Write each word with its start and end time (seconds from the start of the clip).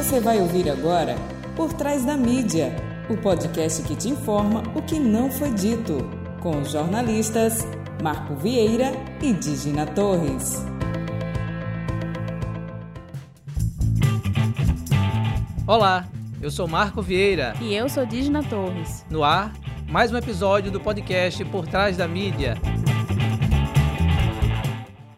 Você 0.00 0.18
vai 0.18 0.40
ouvir 0.40 0.70
agora 0.70 1.14
Por 1.54 1.74
Trás 1.74 2.06
da 2.06 2.16
Mídia, 2.16 2.74
o 3.10 3.18
podcast 3.18 3.82
que 3.82 3.94
te 3.94 4.08
informa 4.08 4.62
o 4.74 4.80
que 4.80 4.98
não 4.98 5.30
foi 5.30 5.52
dito, 5.52 5.98
com 6.40 6.58
os 6.58 6.70
jornalistas 6.72 7.66
Marco 8.02 8.34
Vieira 8.34 8.92
e 9.20 9.34
Digina 9.34 9.84
Torres. 9.84 10.64
Olá, 15.66 16.08
eu 16.40 16.50
sou 16.50 16.66
Marco 16.66 17.02
Vieira. 17.02 17.52
E 17.60 17.74
eu 17.74 17.86
sou 17.86 18.06
Digina 18.06 18.42
Torres. 18.42 19.04
No 19.10 19.22
ar, 19.22 19.52
mais 19.86 20.10
um 20.10 20.16
episódio 20.16 20.72
do 20.72 20.80
podcast 20.80 21.44
Por 21.44 21.66
Trás 21.66 21.98
da 21.98 22.08
Mídia. 22.08 22.56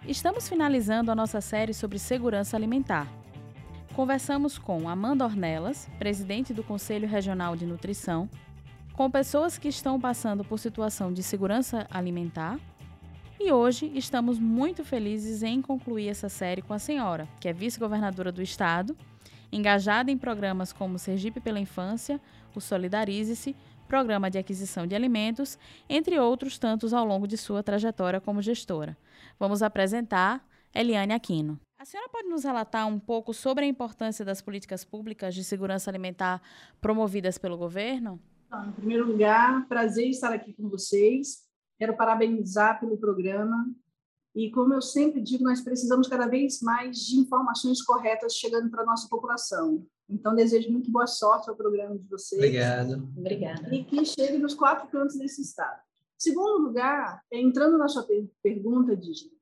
Estamos 0.05 0.49
finalizando 0.49 1.13
a 1.13 1.15
nossa 1.15 1.41
série 1.41 1.73
sobre 1.73 2.01
segurança 2.01 2.57
alimentar. 2.57 3.22
Conversamos 3.95 4.57
com 4.57 4.89
Amanda 4.89 5.23
Ornelas, 5.23 5.87
presidente 5.99 6.55
do 6.55 6.65
Conselho 6.65 7.07
Regional 7.07 7.55
de 7.55 7.67
Nutrição, 7.67 8.27
com 8.95 9.11
pessoas 9.11 9.59
que 9.59 9.69
estão 9.69 10.01
passando 10.01 10.43
por 10.43 10.59
situação 10.59 11.13
de 11.13 11.23
segurança 11.23 11.87
alimentar. 11.91 12.59
E 13.39 13.53
hoje 13.53 13.93
estamos 13.95 14.39
muito 14.39 14.83
felizes 14.83 15.43
em 15.43 15.61
concluir 15.61 16.09
essa 16.09 16.31
série 16.31 16.63
com 16.63 16.73
a 16.73 16.79
senhora, 16.79 17.29
que 17.39 17.49
é 17.49 17.53
vice-governadora 17.53 18.33
do 18.33 18.41
estado, 18.41 18.97
engajada 19.53 20.11
em 20.11 20.17
programas 20.17 20.73
como 20.73 20.99
Sergipe 20.99 21.39
pela 21.39 21.61
Infância, 21.61 22.19
o 22.55 22.63
Solidarize-se, 22.63 23.55
Programa 23.87 24.31
de 24.31 24.39
Aquisição 24.39 24.87
de 24.87 24.95
Alimentos, 24.95 25.59
entre 25.87 26.19
outros 26.19 26.57
tantos 26.59 26.95
ao 26.95 27.05
longo 27.05 27.27
de 27.27 27.37
sua 27.37 27.63
trajetória 27.63 28.23
como 28.23 28.41
gestora. 28.41 28.97
Vamos 29.39 29.63
apresentar 29.63 30.43
Eliane 30.75 31.13
Aquino. 31.13 31.61
A 31.79 31.85
senhora 31.85 32.09
pode 32.09 32.29
nos 32.29 32.45
relatar 32.45 32.87
um 32.87 32.99
pouco 32.99 33.35
sobre 33.35 33.65
a 33.65 33.69
importância 33.69 34.25
das 34.25 34.41
políticas 34.41 34.85
públicas 34.85 35.35
de 35.35 35.43
segurança 35.43 35.91
alimentar 35.91 36.41
promovidas 36.81 37.39
pelo 37.39 37.57
governo? 37.57 38.21
Então, 38.47 38.69
em 38.69 38.73
primeiro 38.73 39.07
lugar, 39.07 39.67
prazer 39.67 40.09
estar 40.09 40.33
aqui 40.33 40.53
com 40.53 40.69
vocês. 40.69 41.43
Quero 41.79 41.97
parabenizar 41.97 42.79
pelo 42.79 42.97
programa. 42.97 43.69
E, 44.35 44.51
como 44.51 44.73
eu 44.73 44.81
sempre 44.81 45.21
digo, 45.21 45.43
nós 45.43 45.61
precisamos 45.61 46.07
cada 46.07 46.27
vez 46.27 46.61
mais 46.63 46.99
de 46.99 47.17
informações 47.17 47.83
corretas 47.83 48.37
chegando 48.37 48.71
para 48.71 48.83
a 48.83 48.87
nossa 48.87 49.09
população. 49.09 49.85
Então, 50.09 50.35
desejo 50.35 50.71
muito 50.71 50.91
boa 50.91 51.07
sorte 51.07 51.51
ao 51.51 51.57
programa 51.57 51.99
de 51.99 52.07
vocês. 52.09 52.39
Obrigado. 52.41 53.09
Obrigada. 53.17 53.75
E 53.75 53.85
que 53.85 54.05
chegue 54.05 54.39
nos 54.39 54.55
quatro 54.55 54.89
cantos 54.89 55.19
desse 55.19 55.43
estado. 55.43 55.81
Segundo 56.17 56.63
lugar, 56.63 57.21
entrando 57.33 57.77
na 57.77 57.89
sua 57.89 58.07
pergunta, 58.43 58.97
Dígina, 58.97 59.33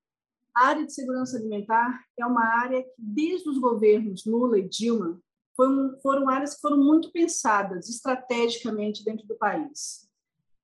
a 0.54 0.66
área 0.68 0.86
de 0.86 0.92
segurança 0.92 1.36
alimentar 1.36 2.04
é 2.18 2.26
uma 2.26 2.44
área 2.44 2.82
que, 2.82 2.90
desde 2.98 3.48
os 3.48 3.58
governos 3.58 4.24
Lula 4.24 4.58
e 4.58 4.68
Dilma, 4.68 5.20
foram, 5.56 5.98
foram 6.00 6.28
áreas 6.28 6.54
que 6.54 6.60
foram 6.60 6.78
muito 6.78 7.10
pensadas 7.12 7.88
estrategicamente 7.88 9.04
dentro 9.04 9.26
do 9.26 9.36
país. 9.36 10.08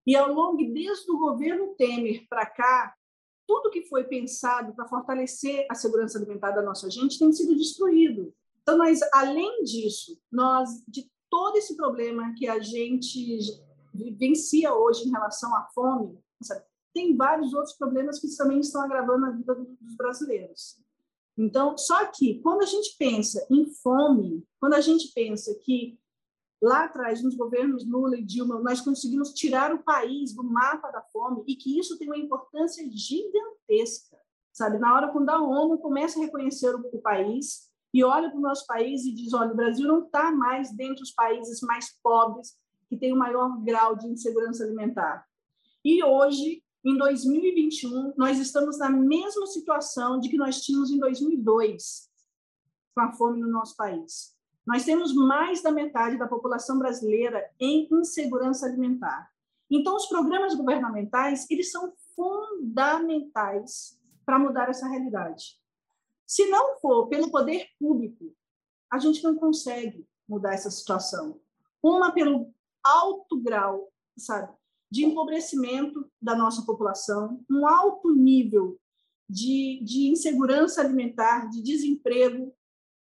E 0.06 0.16
ao 0.16 0.32
longo, 0.32 0.56
desde 0.72 1.10
o 1.10 1.18
governo 1.18 1.74
Temer 1.76 2.26
para 2.28 2.46
cá, 2.46 2.94
tudo 3.46 3.70
que 3.70 3.86
foi 3.88 4.04
pensado 4.04 4.74
para 4.74 4.88
fortalecer 4.88 5.66
a 5.70 5.74
segurança 5.74 6.18
alimentar 6.18 6.52
da 6.52 6.62
nossa 6.62 6.90
gente 6.90 7.18
tem 7.18 7.32
sido 7.32 7.54
destruído. 7.56 8.32
Então, 8.62 8.76
nós, 8.76 9.00
além 9.12 9.62
disso, 9.62 10.18
nós, 10.30 10.82
de 10.88 11.08
todo 11.30 11.56
esse 11.56 11.76
problema 11.76 12.34
que 12.36 12.48
a 12.48 12.58
gente 12.58 13.40
vivencia 13.94 14.74
hoje 14.74 15.06
em 15.06 15.10
relação 15.10 15.54
à 15.54 15.68
fome, 15.74 16.18
sabe? 16.42 16.64
Tem 16.96 17.14
vários 17.14 17.52
outros 17.52 17.74
problemas 17.74 18.18
que 18.18 18.34
também 18.38 18.60
estão 18.60 18.80
agravando 18.80 19.26
a 19.26 19.30
vida 19.30 19.54
dos 19.54 19.94
brasileiros. 19.94 20.78
Então, 21.36 21.76
só 21.76 22.06
que 22.06 22.40
quando 22.40 22.62
a 22.62 22.66
gente 22.66 22.96
pensa 22.98 23.46
em 23.50 23.66
fome, 23.66 24.42
quando 24.58 24.72
a 24.72 24.80
gente 24.80 25.12
pensa 25.14 25.54
que 25.56 26.00
lá 26.60 26.84
atrás, 26.84 27.22
nos 27.22 27.36
governos 27.36 27.86
Lula 27.86 28.16
e 28.16 28.24
Dilma, 28.24 28.58
nós 28.62 28.80
conseguimos 28.80 29.34
tirar 29.34 29.74
o 29.74 29.82
país 29.82 30.34
do 30.34 30.42
mapa 30.42 30.90
da 30.90 31.02
fome 31.02 31.44
e 31.46 31.54
que 31.54 31.78
isso 31.78 31.98
tem 31.98 32.08
uma 32.08 32.16
importância 32.16 32.82
gigantesca, 32.90 34.16
sabe? 34.50 34.78
Na 34.78 34.94
hora 34.94 35.12
quando 35.12 35.28
a 35.28 35.38
ONU 35.38 35.76
começa 35.76 36.18
a 36.18 36.22
reconhecer 36.22 36.74
o, 36.74 36.80
o 36.94 36.98
país 37.02 37.70
e 37.92 38.02
olha 38.02 38.30
para 38.30 38.38
o 38.38 38.42
nosso 38.42 38.66
país 38.66 39.04
e 39.04 39.12
diz, 39.12 39.34
olha, 39.34 39.52
o 39.52 39.56
Brasil 39.56 39.86
não 39.86 40.06
está 40.06 40.32
mais 40.32 40.74
dentre 40.74 41.02
os 41.02 41.12
países 41.12 41.60
mais 41.60 41.94
pobres 42.02 42.56
que 42.88 42.96
tem 42.96 43.12
o 43.12 43.18
maior 43.18 43.62
grau 43.62 43.94
de 43.94 44.06
insegurança 44.06 44.64
alimentar. 44.64 45.26
E 45.84 46.02
hoje 46.02 46.64
em 46.88 46.96
2021, 46.96 48.14
nós 48.16 48.38
estamos 48.38 48.78
na 48.78 48.88
mesma 48.88 49.44
situação 49.48 50.20
de 50.20 50.28
que 50.28 50.36
nós 50.36 50.60
tínhamos 50.60 50.88
em 50.88 51.00
2002, 51.00 52.08
com 52.94 53.00
a 53.00 53.12
fome 53.12 53.40
no 53.40 53.48
nosso 53.48 53.74
país. 53.74 54.36
Nós 54.64 54.84
temos 54.84 55.12
mais 55.12 55.60
da 55.60 55.72
metade 55.72 56.16
da 56.16 56.28
população 56.28 56.78
brasileira 56.78 57.44
em 57.58 57.88
insegurança 57.90 58.66
alimentar. 58.66 59.28
Então, 59.68 59.96
os 59.96 60.06
programas 60.06 60.54
governamentais, 60.54 61.44
eles 61.50 61.72
são 61.72 61.92
fundamentais 62.14 63.98
para 64.24 64.38
mudar 64.38 64.68
essa 64.68 64.86
realidade. 64.86 65.60
Se 66.24 66.48
não 66.48 66.78
for 66.78 67.08
pelo 67.08 67.32
poder 67.32 67.66
público, 67.80 68.32
a 68.92 68.98
gente 68.98 69.24
não 69.24 69.34
consegue 69.34 70.06
mudar 70.28 70.54
essa 70.54 70.70
situação. 70.70 71.40
Uma 71.82 72.12
pelo 72.12 72.54
alto 72.80 73.40
grau, 73.40 73.92
sabe, 74.16 74.52
de 74.90 75.04
empobrecimento 75.04 76.10
da 76.20 76.36
nossa 76.36 76.62
população, 76.64 77.44
um 77.50 77.66
alto 77.66 78.14
nível 78.14 78.78
de, 79.28 79.80
de 79.84 80.08
insegurança 80.08 80.80
alimentar, 80.80 81.48
de 81.50 81.62
desemprego. 81.62 82.54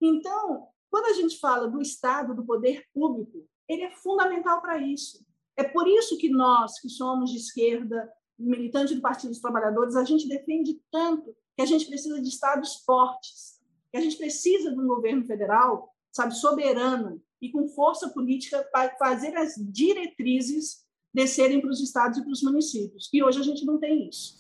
Então, 0.00 0.68
quando 0.90 1.06
a 1.06 1.12
gente 1.12 1.38
fala 1.38 1.68
do 1.68 1.80
Estado, 1.80 2.34
do 2.34 2.44
poder 2.44 2.84
público, 2.94 3.46
ele 3.68 3.82
é 3.82 3.90
fundamental 3.90 4.60
para 4.60 4.78
isso. 4.78 5.24
É 5.56 5.64
por 5.64 5.86
isso 5.86 6.16
que 6.18 6.28
nós, 6.28 6.80
que 6.80 6.88
somos 6.88 7.30
de 7.30 7.38
esquerda, 7.38 8.10
militante 8.38 8.94
do 8.94 9.00
Partido 9.00 9.30
dos 9.30 9.40
Trabalhadores, 9.40 9.96
a 9.96 10.04
gente 10.04 10.28
defende 10.28 10.80
tanto 10.90 11.34
que 11.54 11.62
a 11.62 11.66
gente 11.66 11.86
precisa 11.86 12.20
de 12.20 12.28
estados 12.28 12.76
fortes, 12.84 13.60
que 13.90 13.96
a 13.96 14.00
gente 14.00 14.16
precisa 14.16 14.70
de 14.70 14.78
um 14.78 14.86
governo 14.86 15.24
federal, 15.24 15.94
sabe, 16.12 16.34
soberano 16.34 17.22
e 17.40 17.50
com 17.50 17.68
força 17.68 18.08
política 18.10 18.62
para 18.72 18.94
fazer 18.96 19.36
as 19.36 19.54
diretrizes 19.56 20.85
descerem 21.16 21.60
para 21.62 21.70
os 21.70 21.80
estados 21.80 22.18
e 22.18 22.22
para 22.22 22.30
os 22.30 22.42
municípios. 22.42 23.08
E 23.12 23.24
hoje 23.24 23.40
a 23.40 23.42
gente 23.42 23.64
não 23.64 23.78
tem 23.78 24.06
isso. 24.06 24.36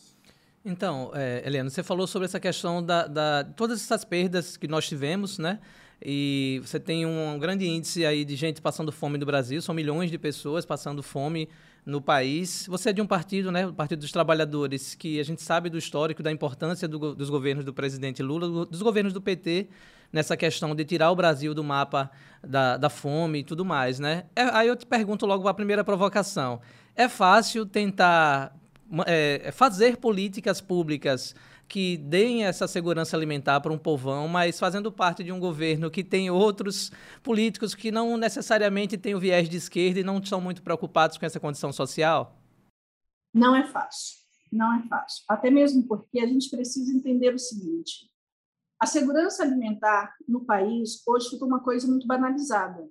Então, 0.62 1.10
é, 1.14 1.42
Helena, 1.46 1.70
você 1.70 1.82
falou 1.82 2.06
sobre 2.06 2.26
essa 2.26 2.38
questão 2.38 2.84
da, 2.84 3.06
da 3.06 3.44
todas 3.44 3.80
essas 3.80 4.04
perdas 4.04 4.56
que 4.56 4.68
nós 4.68 4.86
tivemos, 4.86 5.38
né? 5.38 5.58
E 6.04 6.60
você 6.62 6.78
tem 6.78 7.06
um 7.06 7.38
grande 7.38 7.66
índice 7.66 8.04
aí 8.04 8.24
de 8.24 8.36
gente 8.36 8.60
passando 8.60 8.92
fome 8.92 9.16
no 9.16 9.24
Brasil, 9.24 9.62
são 9.62 9.74
milhões 9.74 10.10
de 10.10 10.18
pessoas 10.18 10.66
passando 10.66 11.02
fome 11.02 11.48
no 11.86 12.02
país. 12.02 12.66
Você 12.68 12.90
é 12.90 12.92
de 12.92 13.00
um 13.00 13.06
partido, 13.06 13.50
né, 13.50 13.66
o 13.66 13.72
Partido 13.72 14.00
dos 14.00 14.12
Trabalhadores, 14.12 14.94
que 14.94 15.18
a 15.18 15.22
gente 15.22 15.40
sabe 15.40 15.70
do 15.70 15.78
histórico, 15.78 16.22
da 16.22 16.30
importância 16.30 16.86
do, 16.86 17.14
dos 17.14 17.30
governos 17.30 17.64
do 17.64 17.72
presidente 17.72 18.22
Lula, 18.22 18.66
dos 18.66 18.82
governos 18.82 19.14
do 19.14 19.22
PT, 19.22 19.68
nessa 20.12 20.36
questão 20.36 20.74
de 20.74 20.84
tirar 20.84 21.10
o 21.10 21.16
Brasil 21.16 21.54
do 21.54 21.64
mapa 21.64 22.10
da, 22.46 22.76
da 22.76 22.88
fome 22.88 23.40
e 23.40 23.44
tudo 23.44 23.64
mais, 23.64 23.98
né? 23.98 24.24
É, 24.34 24.42
aí 24.52 24.68
eu 24.68 24.76
te 24.76 24.86
pergunto 24.86 25.26
logo 25.26 25.48
a 25.48 25.54
primeira 25.54 25.84
provocação. 25.84 26.60
É 26.94 27.08
fácil 27.08 27.66
tentar 27.66 28.56
é, 29.06 29.42
é, 29.44 29.52
fazer 29.52 29.96
políticas 29.96 30.60
públicas 30.60 31.34
que 31.68 31.96
deem 31.96 32.44
essa 32.44 32.68
segurança 32.68 33.16
alimentar 33.16 33.60
para 33.60 33.72
um 33.72 33.78
povão, 33.78 34.28
mas 34.28 34.58
fazendo 34.58 34.92
parte 34.92 35.24
de 35.24 35.32
um 35.32 35.40
governo 35.40 35.90
que 35.90 36.04
tem 36.04 36.30
outros 36.30 36.92
políticos 37.22 37.74
que 37.74 37.90
não 37.90 38.16
necessariamente 38.16 38.96
têm 38.96 39.16
o 39.16 39.20
viés 39.20 39.48
de 39.48 39.56
esquerda 39.56 39.98
e 39.98 40.04
não 40.04 40.24
são 40.24 40.40
muito 40.40 40.62
preocupados 40.62 41.18
com 41.18 41.26
essa 41.26 41.40
condição 41.40 41.72
social? 41.72 42.38
Não 43.34 43.56
é 43.56 43.64
fácil. 43.64 44.18
Não 44.52 44.78
é 44.78 44.86
fácil. 44.86 45.24
Até 45.28 45.50
mesmo 45.50 45.82
porque 45.88 46.20
a 46.20 46.26
gente 46.26 46.48
precisa 46.48 46.96
entender 46.96 47.34
o 47.34 47.38
seguinte: 47.38 48.08
a 48.78 48.86
segurança 48.86 49.42
alimentar 49.42 50.14
no 50.28 50.44
país 50.44 51.02
hoje 51.06 51.30
ficou 51.30 51.48
uma 51.48 51.62
coisa 51.62 51.86
muito 51.86 52.06
banalizada. 52.06 52.88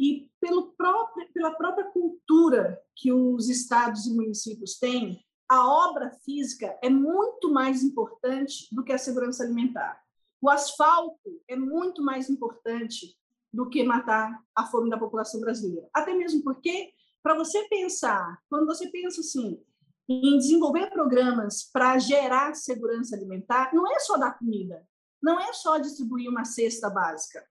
E 0.00 0.28
pelo 0.40 0.72
próprio, 0.72 1.32
pela 1.32 1.52
própria 1.52 1.84
cultura 1.90 2.80
que 2.96 3.12
os 3.12 3.48
estados 3.48 4.06
e 4.06 4.14
municípios 4.14 4.78
têm, 4.78 5.24
a 5.48 5.66
obra 5.66 6.10
física 6.24 6.76
é 6.82 6.90
muito 6.90 7.52
mais 7.52 7.82
importante 7.82 8.68
do 8.74 8.82
que 8.82 8.92
a 8.92 8.98
segurança 8.98 9.44
alimentar. 9.44 10.02
O 10.40 10.50
asfalto 10.50 11.40
é 11.46 11.54
muito 11.54 12.02
mais 12.02 12.28
importante 12.28 13.16
do 13.52 13.68
que 13.68 13.84
matar 13.84 14.42
a 14.56 14.66
fome 14.66 14.90
da 14.90 14.98
população 14.98 15.40
brasileira. 15.40 15.88
Até 15.92 16.14
mesmo 16.14 16.42
porque, 16.42 16.92
para 17.22 17.34
você 17.34 17.68
pensar, 17.68 18.42
quando 18.48 18.66
você 18.66 18.88
pensa 18.88 19.20
assim, 19.20 19.62
em 20.08 20.36
desenvolver 20.38 20.90
programas 20.90 21.62
para 21.72 21.98
gerar 21.98 22.54
segurança 22.54 23.16
alimentar, 23.16 23.72
não 23.74 23.90
é 23.90 23.98
só 24.00 24.16
dar 24.16 24.38
comida, 24.38 24.86
não 25.22 25.38
é 25.38 25.52
só 25.52 25.78
distribuir 25.78 26.28
uma 26.28 26.44
cesta 26.44 26.90
básica. 26.90 27.46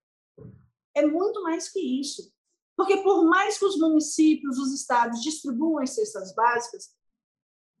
É 0.94 1.06
muito 1.06 1.42
mais 1.42 1.70
que 1.70 1.80
isso. 1.80 2.32
Porque, 2.76 2.98
por 2.98 3.24
mais 3.24 3.58
que 3.58 3.64
os 3.64 3.78
municípios, 3.78 4.58
os 4.58 4.72
estados 4.72 5.22
distribuam 5.22 5.82
as 5.82 5.90
cestas 5.90 6.34
básicas, 6.34 6.90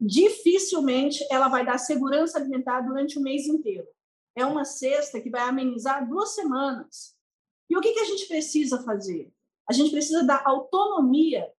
dificilmente 0.00 1.24
ela 1.30 1.48
vai 1.48 1.64
dar 1.64 1.78
segurança 1.78 2.38
alimentar 2.38 2.80
durante 2.80 3.18
o 3.18 3.22
mês 3.22 3.46
inteiro. 3.46 3.86
É 4.34 4.44
uma 4.44 4.64
cesta 4.64 5.20
que 5.20 5.30
vai 5.30 5.42
amenizar 5.42 6.08
duas 6.08 6.34
semanas. 6.34 7.14
E 7.68 7.76
o 7.76 7.80
que, 7.80 7.92
que 7.92 8.00
a 8.00 8.04
gente 8.04 8.26
precisa 8.26 8.82
fazer? 8.82 9.32
A 9.68 9.72
gente 9.72 9.90
precisa 9.90 10.24
dar 10.24 10.42
autonomia 10.44 11.50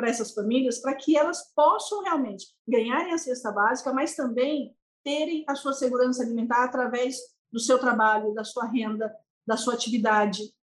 para 0.00 0.08
essas 0.08 0.32
famílias 0.32 0.78
para 0.78 0.94
que 0.94 1.14
elas 1.14 1.52
possam 1.54 2.02
realmente 2.02 2.46
ganharem 2.66 3.12
a 3.12 3.18
cesta 3.18 3.52
básica, 3.52 3.92
mas 3.92 4.16
também 4.16 4.74
terem 5.04 5.44
a 5.46 5.54
sua 5.54 5.74
segurança 5.74 6.22
alimentar 6.22 6.64
através 6.64 7.18
do 7.52 7.60
seu 7.60 7.78
trabalho, 7.78 8.32
da 8.32 8.42
sua 8.42 8.64
renda, 8.64 9.14
da 9.46 9.58
sua 9.58 9.74
atividade. 9.74 10.54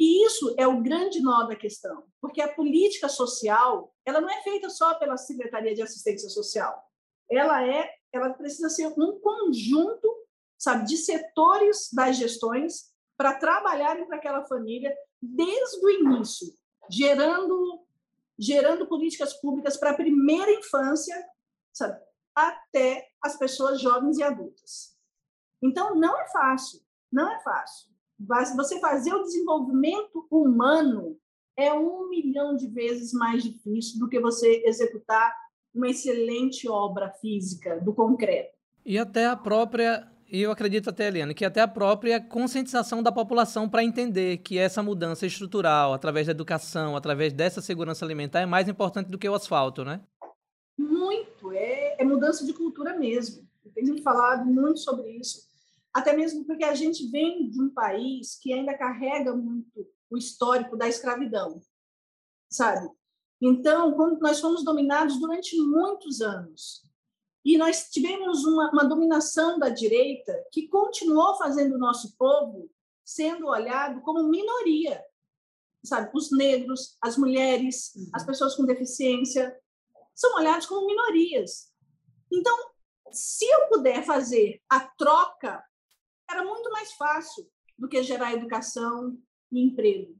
E 0.00 0.26
isso 0.26 0.52
é 0.58 0.66
o 0.66 0.82
grande 0.82 1.22
nó 1.22 1.44
da 1.44 1.54
questão, 1.54 2.04
porque 2.20 2.40
a 2.40 2.52
política 2.52 3.08
social, 3.08 3.94
ela 4.04 4.20
não 4.20 4.28
é 4.28 4.42
feita 4.42 4.68
só 4.68 4.94
pela 4.94 5.16
Secretaria 5.16 5.74
de 5.74 5.82
Assistência 5.82 6.28
Social. 6.28 6.76
Ela 7.30 7.64
é, 7.64 7.88
ela 8.12 8.30
precisa 8.30 8.68
ser 8.68 8.88
um 8.88 9.20
conjunto, 9.20 10.12
sabe, 10.58 10.86
de 10.86 10.96
setores 10.96 11.88
das 11.92 12.16
gestões 12.16 12.92
para 13.16 13.34
trabalharem 13.34 14.06
para 14.06 14.16
aquela 14.16 14.44
família 14.44 14.92
desde 15.22 15.84
o 15.84 15.88
início, 15.88 16.48
gerando 16.90 17.85
gerando 18.38 18.86
políticas 18.86 19.34
públicas 19.40 19.76
para 19.76 19.90
a 19.90 19.96
primeira 19.96 20.52
infância, 20.52 21.16
sabe, 21.72 21.98
até 22.34 23.08
as 23.22 23.36
pessoas 23.38 23.80
jovens 23.80 24.18
e 24.18 24.22
adultas. 24.22 24.96
Então 25.62 25.94
não 25.94 26.20
é 26.20 26.28
fácil, 26.28 26.80
não 27.10 27.30
é 27.30 27.40
fácil. 27.40 27.90
Você 28.56 28.78
fazer 28.80 29.12
o 29.14 29.22
desenvolvimento 29.22 30.26
humano 30.30 31.18
é 31.56 31.72
um 31.72 32.08
milhão 32.08 32.54
de 32.54 32.66
vezes 32.68 33.12
mais 33.12 33.42
difícil 33.42 33.98
do 33.98 34.08
que 34.08 34.20
você 34.20 34.62
executar 34.66 35.34
uma 35.74 35.88
excelente 35.88 36.68
obra 36.68 37.10
física 37.20 37.80
do 37.80 37.94
concreto. 37.94 38.54
E 38.84 38.98
até 38.98 39.26
a 39.26 39.36
própria, 39.36 40.10
e 40.30 40.42
eu 40.42 40.50
acredito 40.50 40.90
até, 40.90 41.08
Eliane, 41.08 41.34
que 41.34 41.44
até 41.44 41.60
a 41.60 41.68
própria 41.68 42.20
conscientização 42.20 43.02
da 43.02 43.12
população 43.12 43.68
para 43.68 43.84
entender 43.84 44.38
que 44.38 44.58
essa 44.58 44.82
mudança 44.82 45.26
estrutural, 45.26 45.92
através 45.92 46.26
da 46.26 46.32
educação, 46.32 46.96
através 46.96 47.32
dessa 47.32 47.60
segurança 47.60 48.04
alimentar, 48.04 48.40
é 48.40 48.46
mais 48.46 48.68
importante 48.68 49.10
do 49.10 49.18
que 49.18 49.28
o 49.28 49.34
asfalto, 49.34 49.84
né? 49.84 50.00
Muito, 50.76 51.52
é, 51.52 51.96
é 52.00 52.04
mudança 52.04 52.44
de 52.44 52.52
cultura 52.52 52.96
mesmo. 52.98 53.46
Tem 53.74 54.02
falado 54.02 54.44
muito 54.46 54.78
sobre 54.80 55.10
isso 55.10 55.46
até 55.96 56.14
mesmo 56.14 56.44
porque 56.44 56.62
a 56.62 56.74
gente 56.74 57.06
vem 57.06 57.48
de 57.48 57.58
um 57.58 57.70
país 57.70 58.38
que 58.38 58.52
ainda 58.52 58.76
carrega 58.76 59.34
muito 59.34 59.88
o 60.10 60.18
histórico 60.18 60.76
da 60.76 60.86
escravidão, 60.86 61.58
sabe? 62.50 62.86
Então, 63.40 63.94
quando 63.94 64.20
nós 64.20 64.38
fomos 64.38 64.62
dominados 64.62 65.18
durante 65.18 65.58
muitos 65.58 66.20
anos, 66.20 66.82
e 67.46 67.56
nós 67.56 67.88
tivemos 67.90 68.44
uma, 68.44 68.72
uma 68.72 68.84
dominação 68.84 69.56
da 69.56 69.68
direita 69.68 70.44
que 70.50 70.66
continuou 70.66 71.36
fazendo 71.36 71.76
o 71.76 71.78
nosso 71.78 72.16
povo 72.16 72.68
sendo 73.04 73.46
olhado 73.46 74.00
como 74.00 74.28
minoria, 74.28 75.00
sabe? 75.84 76.10
Os 76.12 76.32
negros, 76.32 76.96
as 77.00 77.16
mulheres, 77.16 77.92
as 78.12 78.22
uhum. 78.22 78.26
pessoas 78.26 78.56
com 78.56 78.66
deficiência 78.66 79.56
são 80.12 80.34
olhados 80.34 80.66
como 80.66 80.88
minorias. 80.88 81.72
Então, 82.32 82.52
se 83.12 83.44
eu 83.44 83.68
puder 83.68 84.04
fazer 84.04 84.60
a 84.68 84.80
troca 84.80 85.64
era 86.28 86.44
muito 86.44 86.68
mais 86.72 86.94
fácil 86.94 87.48
do 87.78 87.88
que 87.88 88.02
gerar 88.02 88.34
educação 88.34 89.16
e 89.52 89.60
emprego. 89.60 90.18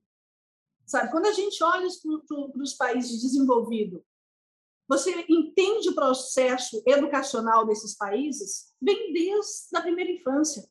Sabe, 0.86 1.10
quando 1.10 1.26
a 1.26 1.32
gente 1.32 1.60
olha 1.64 1.88
para 2.52 2.62
os 2.62 2.74
países 2.74 3.20
desenvolvidos, 3.20 4.00
você 4.88 5.24
entende 5.28 5.88
o 5.88 5.94
processo 5.94 6.82
educacional 6.86 7.66
desses 7.66 7.96
países, 7.96 8.72
vem 8.80 9.12
desde 9.12 9.76
a 9.76 9.80
primeira 9.80 10.10
infância. 10.10 10.68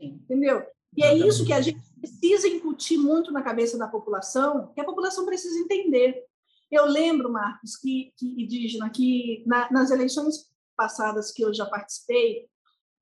Entendeu? 0.00 0.64
E 0.96 1.04
é 1.04 1.14
isso 1.14 1.44
que 1.44 1.52
a 1.52 1.60
gente 1.60 1.80
precisa 2.00 2.48
incutir 2.48 2.96
muito 2.98 3.32
na 3.32 3.42
cabeça 3.42 3.76
da 3.76 3.88
população, 3.88 4.72
que 4.72 4.80
a 4.80 4.84
população 4.84 5.26
precisa 5.26 5.58
entender. 5.58 6.24
Eu 6.70 6.86
lembro, 6.86 7.30
Marcos, 7.30 7.76
que, 7.76 8.12
que 8.16 8.42
indígena, 8.42 8.90
que 8.90 9.42
na, 9.46 9.70
nas 9.70 9.90
eleições 9.90 10.48
passadas 10.76 11.30
que 11.32 11.42
eu 11.42 11.52
já 11.52 11.66
participei, 11.66 12.48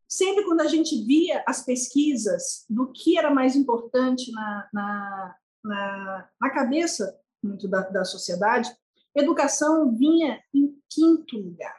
sempre 0.08 0.44
quando 0.44 0.60
a 0.60 0.66
gente 0.66 1.04
via 1.04 1.42
as 1.46 1.64
pesquisas 1.64 2.64
do 2.68 2.92
que 2.92 3.18
era 3.18 3.32
mais 3.32 3.56
importante 3.56 4.30
na, 4.32 4.68
na, 4.72 5.36
na, 5.64 6.28
na 6.40 6.50
cabeça 6.50 7.18
muito 7.42 7.66
da, 7.66 7.80
da 7.88 8.04
sociedade, 8.04 8.70
educação 9.14 9.94
vinha 9.94 10.42
em 10.54 10.76
quinto 10.88 11.38
lugar. 11.38 11.76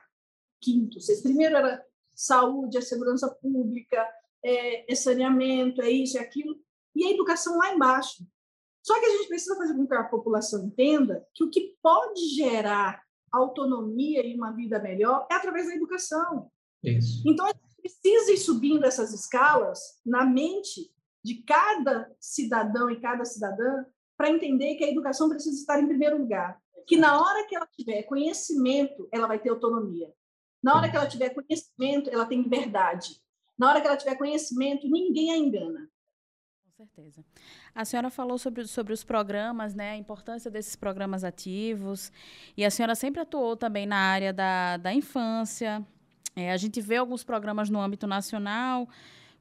Quinto. 0.62 0.98
Primeiro 1.22 1.58
era 1.58 1.84
saúde, 2.14 2.78
a 2.78 2.82
segurança 2.82 3.30
pública, 3.42 4.08
é, 4.44 4.92
é 4.92 4.96
saneamento, 4.96 5.82
é 5.82 5.90
isso, 5.90 6.18
é 6.18 6.22
aquilo, 6.22 6.56
e 6.96 7.06
a 7.06 7.12
educação 7.12 7.58
lá 7.58 7.74
embaixo. 7.74 8.26
Só 8.82 9.00
que 9.00 9.06
a 9.06 9.10
gente 9.10 9.28
precisa 9.28 9.56
fazer 9.56 9.74
com 9.76 9.88
que 9.88 9.94
a 9.94 10.04
população 10.04 10.66
entenda 10.66 11.26
que 11.34 11.44
o 11.44 11.50
que 11.50 11.76
pode 11.82 12.22
gerar 12.36 13.02
autonomia 13.32 14.26
e 14.26 14.36
uma 14.36 14.52
vida 14.52 14.80
melhor 14.80 15.26
é 15.32 15.36
através 15.36 15.68
da 15.68 15.76
educação. 15.76 16.52
Isso. 16.84 17.24
Então, 17.26 17.48
precisa 17.84 18.32
ir 18.32 18.38
subindo 18.38 18.86
essas 18.86 19.14
escalas 19.14 20.00
na 20.06 20.26
mente 20.26 20.92
de 21.24 21.44
cada 21.44 22.14
cidadão 22.20 22.90
e 22.90 23.00
cada 23.00 23.26
cidadã 23.26 23.86
para 24.18 24.30
entender 24.30 24.76
que 24.76 24.84
a 24.84 24.90
educação 24.90 25.30
precisa 25.30 25.58
estar 25.58 25.82
em 25.82 25.88
primeiro 25.88 26.18
lugar. 26.18 26.62
Que 26.88 26.98
na 26.98 27.20
hora 27.20 27.48
que 27.48 27.56
ela 27.56 27.68
tiver 27.68 28.04
conhecimento, 28.04 29.08
ela 29.12 29.28
vai 29.28 29.40
ter 29.40 29.50
autonomia. 29.50 30.12
Na 30.62 30.76
hora 30.76 30.90
que 30.90 30.96
ela 30.96 31.08
tiver 31.08 31.30
conhecimento, 31.30 32.10
ela 32.10 32.26
tem 32.26 32.42
liberdade. 32.42 33.22
Na 33.58 33.70
hora 33.70 33.82
que 33.82 33.88
ela 33.88 33.98
tiver 33.98 34.16
conhecimento, 34.16 34.90
ninguém 34.90 35.32
a 35.32 35.38
engana. 35.38 35.90
Com 36.64 36.72
certeza. 36.86 37.24
A 37.76 37.86
senhora 37.86 38.10
falou 38.10 38.38
sobre, 38.38 38.66
sobre 38.66 38.94
os 38.94 39.04
programas, 39.04 39.76
né, 39.76 39.92
a 39.92 39.98
importância 39.98 40.50
desses 40.50 40.76
programas 40.76 41.24
ativos, 41.24 42.12
e 42.58 42.66
a 42.66 42.72
senhora 42.72 42.96
sempre 42.96 43.22
atuou 43.22 43.56
também 43.56 43.86
na 43.86 43.98
área 43.98 44.34
da, 44.34 44.78
da 44.78 44.94
infância, 44.94 45.86
é, 46.36 46.52
a 46.52 46.58
gente 46.58 46.82
vê 46.82 46.96
alguns 46.98 47.24
programas 47.24 47.70
no 47.70 47.80
âmbito 47.80 48.08
nacional, 48.08 48.88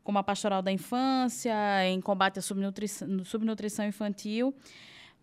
como 0.05 0.19
a 0.19 0.23
Pastoral 0.23 0.61
da 0.61 0.71
Infância, 0.71 1.55
em 1.87 2.01
combate 2.01 2.39
à 2.39 2.43
subnutrição, 2.43 3.25
subnutrição 3.25 3.87
infantil. 3.87 4.55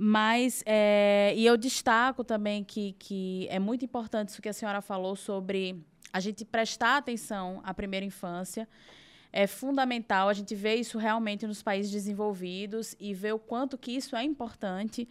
Mas, 0.02 0.64
é, 0.66 1.34
e 1.36 1.46
eu 1.46 1.58
destaco 1.58 2.24
também 2.24 2.64
que, 2.64 2.94
que 2.98 3.46
é 3.50 3.60
muito 3.60 3.84
importante 3.84 4.30
isso 4.30 4.42
que 4.42 4.48
a 4.48 4.54
senhora 4.54 4.82
falou 4.82 5.14
sobre 5.14 5.86
a 6.14 6.22
gente 6.22 6.46
prestar 6.46 6.96
atenção 6.96 7.60
à 7.66 7.74
primeira 7.74 8.06
infância. 8.06 8.66
É 9.30 9.46
fundamental, 9.46 10.30
a 10.30 10.34
gente 10.34 10.56
vê 10.56 10.76
isso 10.76 10.98
realmente 10.98 11.46
nos 11.46 11.62
países 11.62 11.92
desenvolvidos 11.92 12.96
e 12.98 13.14
ver 13.14 13.34
o 13.34 13.40
quanto 13.40 13.78
que 13.78 13.92
isso 13.92 14.16
é 14.16 14.24
importante. 14.24 15.06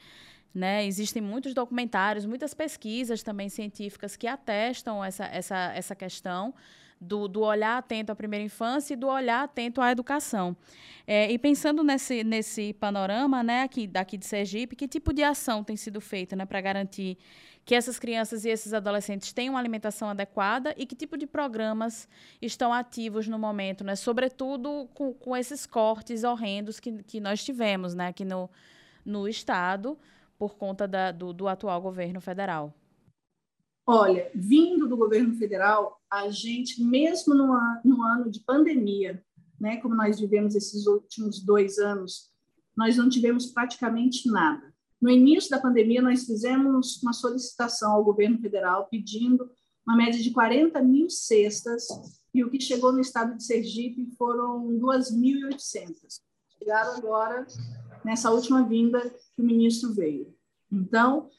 Né? 0.55 0.87
Existem 0.87 1.21
muitos 1.21 1.53
documentários, 1.53 2.25
muitas 2.25 2.55
pesquisas 2.55 3.23
também 3.23 3.51
científicas 3.51 4.17
que 4.17 4.27
atestam 4.27 5.05
essa, 5.05 5.27
essa, 5.27 5.71
essa 5.75 5.95
questão 5.95 6.55
do, 7.01 7.29
do 7.29 7.41
olhar 7.41 7.79
atento 7.79 8.13
à 8.13 8.17
primeira 8.17 8.45
infância 8.45 8.95
e 8.95 8.97
do 8.97 9.07
olhar 9.07 9.45
atento 9.45 9.81
à 9.81 9.91
educação. 9.91 10.57
É, 11.07 11.31
e 11.31 11.39
pensando 11.39 11.83
nesse, 11.83 12.23
nesse 12.23 12.73
panorama 12.75 13.43
né, 13.43 13.63
aqui, 13.63 13.87
daqui 13.87 14.19
de 14.19 14.27
Sergipe, 14.27 14.77
que 14.77 14.87
tipo 14.87 15.13
de 15.13 15.23
ação 15.23 15.65
tem 15.65 15.77
sido 15.77 16.01
feita 16.01 16.37
né, 16.37 16.45
para 16.45 16.61
garantir 16.61 17.17
que 17.65 17.75
essas 17.75 17.99
crianças 17.99 18.47
e 18.47 18.49
esses 18.49 18.73
adolescentes 18.73 19.31
tenham 19.31 19.53
uma 19.53 19.61
alimentação 19.61 20.09
adequada 20.09 20.75
e 20.77 20.87
que 20.87 20.97
tipo 20.97 21.19
de 21.19 21.27
programas 21.27 22.09
estão 22.41 22.73
ativos 22.73 23.29
no 23.29 23.39
momento, 23.39 23.85
né? 23.85 23.95
sobretudo 23.95 24.89
com, 24.95 25.13
com 25.13 25.37
esses 25.37 25.67
cortes 25.67 26.25
horrendos 26.25 26.81
que, 26.81 27.03
que 27.03 27.21
nós 27.21 27.45
tivemos 27.45 27.95
né, 27.95 28.09
aqui 28.09 28.25
no, 28.25 28.49
no 29.05 29.29
Estado, 29.29 29.99
por 30.39 30.57
conta 30.57 30.89
da, 30.89 31.13
do, 31.13 31.33
do 31.35 31.47
atual 31.47 31.79
governo 31.83 32.23
federal? 32.23 32.73
Olha, 33.91 34.31
vindo 34.35 34.87
do 34.87 34.99
governo 34.99 35.35
federal, 35.37 35.99
a 36.11 36.29
gente, 36.29 36.85
mesmo 36.85 37.35
numa, 37.35 37.81
num 37.83 38.03
ano 38.03 38.31
de 38.31 38.41
pandemia, 38.41 39.25
né, 39.59 39.79
como 39.79 39.95
nós 39.95 40.21
vivemos 40.21 40.55
esses 40.55 40.87
últimos 40.87 41.41
dois 41.43 41.79
anos, 41.79 42.31
nós 42.77 42.99
não 42.99 43.09
tivemos 43.09 43.47
praticamente 43.47 44.31
nada. 44.31 44.75
No 45.01 45.09
início 45.09 45.49
da 45.49 45.59
pandemia, 45.59 46.03
nós 46.03 46.27
fizemos 46.27 47.03
uma 47.03 47.15
solicitação 47.15 47.93
ao 47.93 48.05
governo 48.05 48.39
federal 48.39 48.89
pedindo 48.91 49.51
uma 49.87 49.97
média 49.97 50.23
de 50.23 50.33
40 50.33 50.83
mil 50.83 51.09
cestas, 51.09 51.89
e 52.35 52.45
o 52.45 52.51
que 52.51 52.61
chegou 52.61 52.93
no 52.93 53.01
estado 53.01 53.39
de 53.39 53.43
Sergipe 53.43 54.15
foram 54.19 54.69
2.800. 54.81 56.21
Chegaram 56.59 56.99
agora 56.99 57.47
nessa 58.05 58.31
última 58.31 58.69
vinda 58.69 59.01
que 59.35 59.41
o 59.41 59.47
ministro 59.47 59.95
veio. 59.95 60.37
Então, 60.71 61.31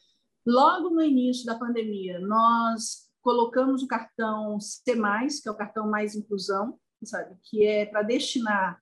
logo 0.46 0.89
no 0.89 1.01
início 1.01 1.46
da 1.46 1.58
pandemia, 1.58 2.19
nós 2.19 3.10
colocamos 3.22 3.84
o 3.84 3.88
cartão 3.88 4.60
C+, 4.60 4.81
que 4.84 5.50
é 5.50 5.51
o 5.51 5.55
cartão 5.55 5.89
Mais 5.89 6.15
Inclusão, 6.15 6.79
sabe, 7.03 7.36
que 7.43 7.65
é 7.65 7.86
para 7.86 8.01
destinar 8.03 8.81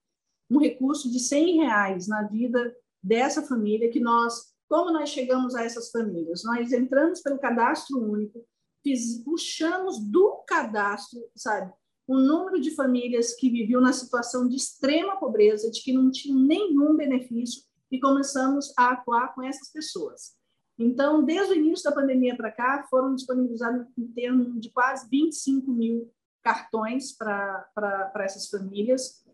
um 0.49 0.59
recurso 0.59 1.11
de 1.11 1.19
100 1.19 1.57
reais 1.57 2.07
na 2.07 2.23
vida 2.23 2.75
dessa 3.03 3.41
família, 3.41 3.91
que 3.91 3.99
nós, 3.99 4.53
como 4.69 4.91
nós 4.91 5.09
chegamos 5.09 5.55
a 5.55 5.63
essas 5.63 5.91
famílias? 5.91 6.43
Nós 6.43 6.71
entramos 6.71 7.21
pelo 7.21 7.39
cadastro 7.39 7.99
único, 7.99 8.45
fiz, 8.83 9.23
puxamos 9.23 9.99
do 9.99 10.43
cadastro, 10.47 11.19
sabe, 11.35 11.71
um 12.07 12.17
número 12.19 12.61
de 12.61 12.71
famílias 12.71 13.35
que 13.35 13.49
viviam 13.49 13.81
na 13.81 13.91
situação 13.91 14.47
de 14.47 14.55
extrema 14.55 15.17
pobreza, 15.17 15.69
de 15.69 15.81
que 15.81 15.91
não 15.91 16.09
tinham 16.09 16.39
nenhum 16.39 16.95
benefício, 16.95 17.63
e 17.91 17.99
começamos 17.99 18.73
a 18.77 18.91
atuar 18.91 19.33
com 19.33 19.43
essas 19.43 19.71
pessoas. 19.71 20.36
Então, 20.77 21.23
desde 21.23 21.53
o 21.53 21.55
início 21.55 21.89
da 21.89 21.95
pandemia 21.95 22.35
para 22.37 22.51
cá, 22.51 22.85
foram 22.89 23.15
disponibilizados 23.15 23.87
em 23.97 24.07
termos 24.09 24.59
de 24.59 24.69
quase 24.69 25.07
25 25.09 25.71
mil 25.71 26.13
cartões 26.43 27.11
para 27.11 28.11
essas 28.19 28.47
famílias. 28.47 29.25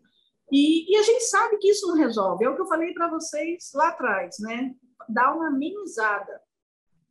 E, 0.50 0.90
e, 0.92 0.96
a 0.96 1.02
gente 1.02 1.24
sabe 1.24 1.58
que 1.58 1.68
isso 1.68 1.86
não 1.86 1.96
resolve. 1.96 2.44
É 2.44 2.48
o 2.48 2.54
que 2.54 2.62
eu 2.62 2.66
falei 2.66 2.92
para 2.92 3.08
vocês 3.08 3.70
lá 3.74 3.88
atrás, 3.88 4.36
né? 4.40 4.74
Dá 5.08 5.34
uma 5.34 5.50
minimizada. 5.50 6.40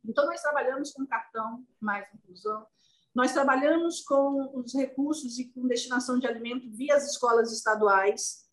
Então, 0.04 0.26
nós 0.26 0.42
trabalhamos 0.42 0.92
com 0.92 1.06
cartão 1.06 1.64
mais 1.80 2.06
inclusão, 2.14 2.66
nós 3.14 3.32
trabalhamos 3.32 4.02
com 4.02 4.58
os 4.58 4.74
recursos 4.74 5.38
e 5.38 5.48
com 5.52 5.68
destinação 5.68 6.18
de 6.18 6.26
alimento 6.26 6.68
via 6.70 6.96
as 6.96 7.08
escolas 7.08 7.52
estaduais, 7.52 8.44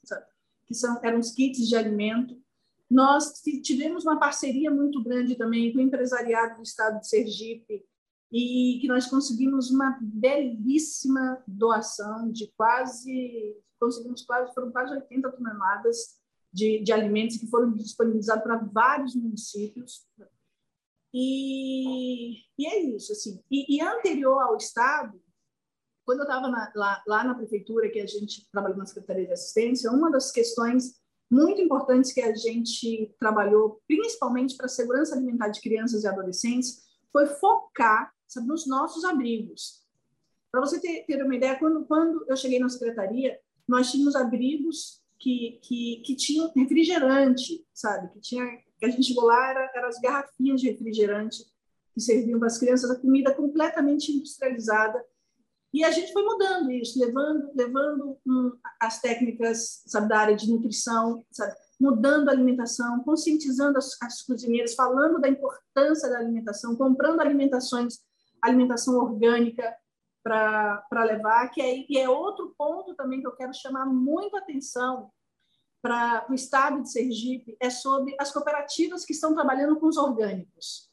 que 0.68 0.76
são, 0.76 1.00
eram 1.04 1.20
os 1.20 1.32
kits 1.32 1.68
de 1.68 1.76
alimento. 1.76 2.40
Nós 2.92 3.42
tivemos 3.64 4.04
uma 4.04 4.20
parceria 4.20 4.70
muito 4.70 5.02
grande 5.02 5.36
também 5.36 5.72
com 5.72 5.80
o 5.80 5.82
empresariado 5.82 6.58
do 6.58 6.64
estado 6.64 7.00
de 7.00 7.08
Sergipe, 7.08 7.86
e 8.30 8.80
que 8.82 8.88
nós 8.88 9.08
conseguimos 9.08 9.72
uma 9.72 9.98
belíssima 10.02 11.42
doação 11.48 12.30
de 12.30 12.52
quase, 12.58 13.58
conseguimos 13.80 14.26
quase, 14.26 14.54
foram 14.54 14.72
quase 14.74 14.94
80 14.94 15.32
toneladas 15.32 16.18
de, 16.52 16.84
de 16.84 16.92
alimentos 16.92 17.38
que 17.38 17.48
foram 17.48 17.72
disponibilizados 17.74 18.44
para 18.44 18.58
vários 18.58 19.16
municípios. 19.16 20.06
E, 21.14 22.42
e 22.58 22.68
é 22.68 22.80
isso, 22.84 23.14
assim. 23.14 23.42
E, 23.50 23.78
e 23.78 23.82
anterior 23.82 24.42
ao 24.42 24.58
Estado, 24.58 25.22
quando 26.06 26.20
eu 26.20 26.26
estava 26.26 26.48
lá, 26.76 27.04
lá 27.08 27.24
na 27.24 27.36
prefeitura, 27.36 27.90
que 27.90 28.02
a 28.02 28.08
gente 28.08 28.50
trabalhou 28.52 28.78
na 28.78 28.86
Secretaria 28.86 29.28
de 29.28 29.34
Assistência, 29.34 29.92
uma 29.92 30.12
das 30.12 30.32
questões 30.32 31.01
muito 31.32 31.62
importantes 31.62 32.12
que 32.12 32.22
a 32.22 32.36
gente 32.36 33.16
trabalhou, 33.18 33.82
principalmente 33.88 34.56
para 34.58 34.66
a 34.66 34.70
segurança 34.70 35.16
alimentar 35.16 35.48
de 35.48 35.62
crianças 35.62 36.04
e 36.04 36.08
adolescentes, 36.08 36.84
foi 37.12 37.26
focar 37.26 38.14
sabe, 38.28 38.48
nos 38.48 38.68
nossos 38.68 39.06
abrigos. 39.06 39.82
Para 40.52 40.62
você 40.62 40.80
ter, 40.80 41.06
ter, 41.06 41.24
uma 41.24 41.36
ideia, 41.36 41.58
quando, 41.58 41.86
quando 41.86 42.26
eu 42.28 42.36
cheguei 42.36 42.60
na 42.60 42.68
secretaria, 42.68 43.40
nós 43.68 43.90
tínhamos 43.90 44.16
abrigos 44.16 45.02
que, 45.18 45.60
que, 45.64 46.02
que 46.06 46.16
tinham 46.16 46.52
refrigerante, 46.54 47.66
sabe? 47.74 48.12
Que 48.12 48.20
tinha 48.20 48.46
que 48.82 48.86
a 48.86 48.90
gente 48.90 49.04
chegou 49.04 49.26
lá 49.26 49.52
era, 49.52 49.72
era 49.76 49.88
as 49.88 50.00
garrafinhas 50.02 50.60
de 50.60 50.72
refrigerante 50.72 51.46
que 51.94 52.02
serviam 52.02 52.40
para 52.40 52.48
as 52.48 52.58
crianças, 52.58 52.90
a 52.90 53.00
comida 53.00 53.34
completamente 53.34 54.12
industrializada. 54.12 55.06
E 55.74 55.84
a 55.86 55.92
gente 55.92 56.12
foi 56.12 56.24
mudando 56.24 56.70
isso, 56.72 57.00
levando, 57.00 57.50
levando 57.56 58.18
um, 58.28 58.52
as 58.80 59.00
técnicas 59.00 59.84
sabe, 59.88 60.10
da 60.10 60.20
área 60.20 60.36
de 60.36 60.52
nutrição, 60.52 61.26
sabe, 61.32 61.56
mudando 61.80 62.30
a 62.30 62.32
alimentação, 62.32 63.02
conscientizando 63.04 63.78
as, 63.78 63.98
as 64.02 64.22
cozinheiras, 64.22 64.76
falando 64.76 65.20
da 65.20 65.30
importância 65.30 66.10
da 66.10 66.18
alimentação, 66.18 66.76
comprando 66.76 67.22
alimentações 67.22 68.00
alimentação 68.42 68.96
orgânica 68.96 69.76
para 70.24 71.04
levar, 71.04 71.50
que 71.50 71.62
é, 71.62 71.84
que 71.84 71.98
é 71.98 72.10
outro 72.10 72.54
ponto 72.58 72.96
também 72.96 73.22
que 73.22 73.28
eu 73.28 73.36
quero 73.36 73.54
chamar 73.54 73.86
muito 73.86 74.36
atenção 74.36 75.12
para 75.82 76.26
o 76.30 76.34
estado 76.34 76.82
de 76.82 76.92
Sergipe, 76.92 77.58
é 77.60 77.70
sobre 77.70 78.16
as 78.20 78.32
cooperativas 78.32 79.04
que 79.04 79.14
estão 79.14 79.34
trabalhando 79.34 79.80
com 79.80 79.88
os 79.88 79.98
orgânicos. 79.98 80.92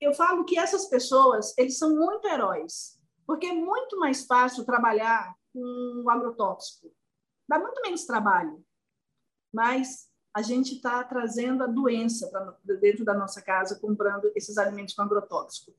Eu 0.00 0.14
falo 0.14 0.44
que 0.44 0.58
essas 0.58 0.86
pessoas, 0.86 1.56
eles 1.58 1.78
são 1.78 1.94
muito 1.94 2.26
heróis, 2.26 2.95
porque 3.26 3.46
é 3.46 3.52
muito 3.52 3.98
mais 3.98 4.24
fácil 4.24 4.64
trabalhar 4.64 5.34
com 5.52 6.02
o 6.04 6.10
agrotóxico. 6.10 6.92
Dá 7.48 7.58
muito 7.58 7.80
menos 7.80 8.04
trabalho, 8.04 8.64
mas 9.52 10.08
a 10.34 10.42
gente 10.42 10.74
está 10.74 11.02
trazendo 11.02 11.64
a 11.64 11.66
doença 11.66 12.30
dentro 12.80 13.04
da 13.04 13.14
nossa 13.14 13.40
casa, 13.40 13.80
comprando 13.80 14.30
esses 14.34 14.58
alimentos 14.58 14.94
com 14.94 15.02
agrotóxico. 15.02 15.72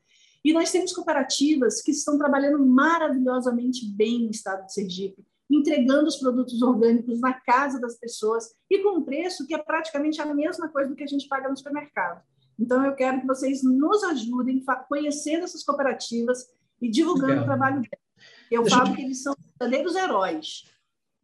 E 0.44 0.54
nós 0.54 0.72
temos 0.72 0.94
cooperativas 0.94 1.82
que 1.82 1.92
estão 1.92 2.18
trabalhando 2.18 2.66
maravilhosamente 2.66 3.86
bem 3.96 4.24
no 4.24 4.32
estado 4.32 4.66
de 4.66 4.74
Sergipe, 4.74 5.26
entregando 5.50 6.08
os 6.08 6.18
produtos 6.18 6.62
orgânicos 6.62 7.20
na 7.20 7.34
casa 7.34 7.80
das 7.80 7.98
pessoas 7.98 8.54
e 8.70 8.80
com 8.80 8.98
um 8.98 9.04
preço 9.04 9.46
que 9.46 9.54
é 9.54 9.58
praticamente 9.58 10.22
a 10.22 10.34
mesma 10.34 10.70
coisa 10.70 10.90
do 10.90 10.96
que 10.96 11.04
a 11.04 11.08
gente 11.08 11.28
paga 11.28 11.50
no 11.50 11.58
supermercado. 11.58 12.24
Então, 12.60 12.84
eu 12.84 12.96
quero 12.96 13.22
que 13.22 13.28
vocês 13.28 13.62
nos 13.62 14.04
ajudem 14.04 14.64
conhecendo 14.90 15.44
essas 15.44 15.64
cooperativas 15.64 16.48
e 16.82 16.90
divulgando 16.90 17.28
Legal. 17.28 17.44
o 17.44 17.48
trabalho 17.48 17.76
delas. 17.76 18.08
Eu 18.52 18.62
Deixa 18.64 18.78
falo 18.78 18.90
eu... 18.90 18.96
que 18.96 19.02
eles 19.02 19.24
são 19.24 19.36
verdadeiros 19.60 19.96
heróis. 19.96 20.64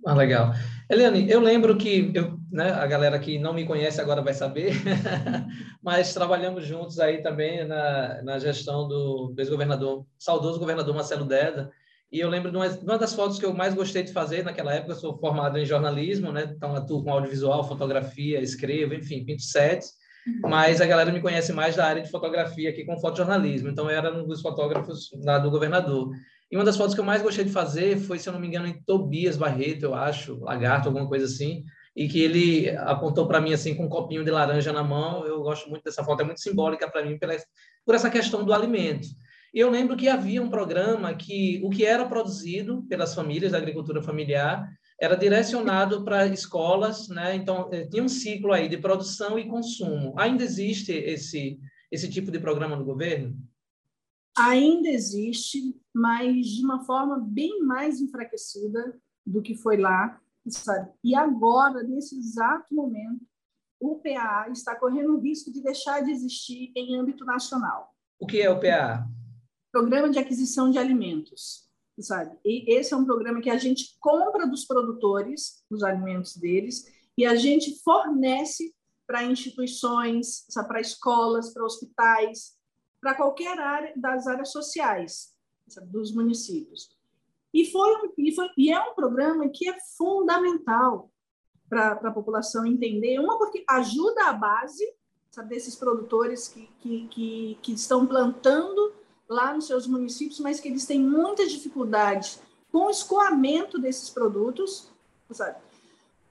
Ah, 0.05 0.13
legal. 0.13 0.53
Eliane, 0.89 1.29
eu 1.29 1.39
lembro 1.39 1.77
que 1.77 2.11
eu, 2.13 2.37
né, 2.51 2.71
a 2.71 2.85
galera 2.85 3.17
que 3.17 3.39
não 3.39 3.53
me 3.53 3.65
conhece 3.65 4.01
agora 4.01 4.21
vai 4.21 4.33
saber, 4.33 4.73
mas 5.81 6.13
trabalhamos 6.13 6.65
juntos 6.65 6.99
aí 6.99 7.21
também 7.21 7.65
na, 7.65 8.21
na 8.21 8.39
gestão 8.39 8.85
do 8.85 9.33
ex-governador, 9.37 10.05
saudoso 10.19 10.59
governador 10.59 10.93
Marcelo 10.93 11.23
Deda, 11.23 11.71
e 12.11 12.19
eu 12.19 12.29
lembro 12.29 12.51
de 12.51 12.57
uma, 12.57 12.69
de 12.69 12.83
uma, 12.83 12.97
das 12.97 13.13
fotos 13.13 13.39
que 13.39 13.45
eu 13.45 13.53
mais 13.53 13.73
gostei 13.73 14.03
de 14.03 14.11
fazer 14.11 14.43
naquela 14.43 14.73
época, 14.73 14.91
eu 14.91 14.97
sou 14.97 15.17
formado 15.17 15.57
em 15.57 15.65
jornalismo, 15.65 16.33
né, 16.33 16.53
então 16.53 16.75
atuo 16.75 17.01
com 17.01 17.11
audiovisual, 17.11 17.63
fotografia, 17.63 18.41
escrevo, 18.41 18.93
enfim, 18.93 19.23
pinto 19.23 19.41
sets. 19.41 19.93
Mas 20.41 20.81
a 20.81 20.85
galera 20.85 21.11
me 21.11 21.21
conhece 21.21 21.51
mais 21.51 21.75
da 21.75 21.85
área 21.85 22.01
de 22.01 22.09
fotografia 22.09 22.69
aqui 22.69 22.85
com 22.85 22.99
fotojornalismo, 22.99 23.69
então 23.69 23.89
eu 23.89 23.97
era 23.97 24.13
um 24.13 24.25
dos 24.25 24.41
fotógrafos 24.41 25.09
lá 25.23 25.37
do 25.37 25.51
governador. 25.51 26.11
E 26.51 26.55
uma 26.55 26.63
das 26.63 26.77
fotos 26.77 26.93
que 26.93 27.01
eu 27.01 27.05
mais 27.05 27.21
gostei 27.21 27.43
de 27.43 27.51
fazer 27.51 27.97
foi, 27.97 28.19
se 28.19 28.29
eu 28.29 28.33
não 28.33 28.39
me 28.39 28.47
engano, 28.47 28.67
em 28.67 28.79
Tobias 28.85 29.35
Barreto, 29.35 29.83
eu 29.83 29.95
acho, 29.95 30.39
lagarto, 30.39 30.87
alguma 30.87 31.07
coisa 31.07 31.25
assim, 31.25 31.63
e 31.95 32.07
que 32.07 32.21
ele 32.21 32.69
apontou 32.77 33.27
para 33.27 33.41
mim 33.41 33.53
assim 33.53 33.75
com 33.75 33.85
um 33.85 33.89
copinho 33.89 34.23
de 34.23 34.31
laranja 34.31 34.71
na 34.71 34.83
mão. 34.83 35.25
Eu 35.25 35.41
gosto 35.41 35.69
muito 35.69 35.83
dessa 35.83 36.03
foto, 36.03 36.21
é 36.21 36.23
muito 36.23 36.41
simbólica 36.41 36.89
para 36.89 37.03
mim 37.03 37.17
pela, 37.17 37.35
por 37.85 37.95
essa 37.95 38.09
questão 38.09 38.43
do 38.43 38.53
alimento. 38.53 39.07
E 39.53 39.59
eu 39.59 39.69
lembro 39.69 39.95
que 39.95 40.09
havia 40.09 40.41
um 40.41 40.49
programa 40.49 41.13
que 41.13 41.61
o 41.63 41.69
que 41.69 41.85
era 41.85 42.05
produzido 42.05 42.83
pelas 42.89 43.13
famílias 43.13 43.51
da 43.51 43.57
agricultura 43.57 44.01
familiar 44.01 44.67
era 45.01 45.15
direcionado 45.15 46.03
para 46.03 46.27
escolas, 46.27 47.07
né? 47.09 47.35
Então 47.35 47.69
eh, 47.73 47.85
tinha 47.87 48.03
um 48.03 48.09
ciclo 48.09 48.53
aí 48.53 48.69
de 48.69 48.77
produção 48.77 49.37
e 49.37 49.47
consumo. 49.47 50.13
Ainda 50.17 50.43
existe 50.43 50.91
esse 50.91 51.59
esse 51.91 52.09
tipo 52.09 52.31
de 52.31 52.39
programa 52.39 52.75
no 52.75 52.83
governo? 52.83 53.37
ainda 54.37 54.89
existe, 54.89 55.75
mas 55.93 56.47
de 56.47 56.63
uma 56.63 56.83
forma 56.83 57.19
bem 57.19 57.61
mais 57.61 58.01
enfraquecida 58.01 58.99
do 59.25 59.41
que 59.41 59.55
foi 59.55 59.77
lá, 59.77 60.19
sabe? 60.47 60.91
E 61.03 61.15
agora, 61.15 61.83
nesse 61.83 62.17
exato 62.17 62.73
momento, 62.73 63.25
o 63.79 63.99
PA 63.99 64.47
está 64.49 64.75
correndo 64.75 65.15
o 65.15 65.19
risco 65.19 65.51
de 65.51 65.61
deixar 65.61 66.01
de 66.01 66.11
existir 66.11 66.71
em 66.75 66.97
âmbito 66.97 67.25
nacional. 67.25 67.93
O 68.19 68.25
que 68.25 68.41
é 68.41 68.49
o 68.49 68.59
PA? 68.59 69.07
Programa 69.71 70.09
de 70.09 70.19
Aquisição 70.19 70.69
de 70.71 70.77
Alimentos, 70.77 71.69
sabe? 72.01 72.37
E 72.43 72.73
esse 72.73 72.93
é 72.93 72.97
um 72.97 73.05
programa 73.05 73.41
que 73.41 73.49
a 73.49 73.57
gente 73.57 73.95
compra 73.99 74.47
dos 74.47 74.65
produtores 74.65 75.63
os 75.69 75.83
alimentos 75.83 76.35
deles 76.35 76.85
e 77.17 77.25
a 77.25 77.35
gente 77.35 77.81
fornece 77.83 78.73
para 79.05 79.23
instituições, 79.23 80.45
para 80.67 80.81
escolas, 80.81 81.53
para 81.53 81.65
hospitais, 81.65 82.57
para 82.99 83.15
qualquer 83.15 83.59
área 83.59 83.93
das 83.95 84.27
áreas 84.27 84.51
sociais 84.51 85.33
sabe, 85.67 85.91
dos 85.91 86.13
municípios. 86.13 86.89
E, 87.53 87.69
foi, 87.71 88.11
e, 88.17 88.33
foi, 88.33 88.49
e 88.57 88.71
é 88.71 88.79
um 88.79 88.95
programa 88.95 89.47
que 89.49 89.69
é 89.69 89.77
fundamental 89.95 91.11
para 91.69 91.91
a 91.91 92.11
população 92.11 92.65
entender. 92.65 93.19
Uma, 93.19 93.37
porque 93.37 93.63
ajuda 93.69 94.25
a 94.25 94.33
base 94.33 94.83
sabe, 95.29 95.49
desses 95.49 95.75
produtores 95.75 96.47
que, 96.47 96.67
que, 96.79 97.07
que, 97.09 97.57
que 97.61 97.73
estão 97.73 98.07
plantando 98.07 98.93
lá 99.29 99.53
nos 99.53 99.67
seus 99.67 99.87
municípios, 99.87 100.39
mas 100.39 100.59
que 100.59 100.67
eles 100.67 100.85
têm 100.85 100.99
muitas 100.99 101.51
dificuldades 101.51 102.41
com 102.71 102.85
o 102.85 102.89
escoamento 102.89 103.79
desses 103.79 104.09
produtos. 104.09 104.89
Sabe? 105.31 105.57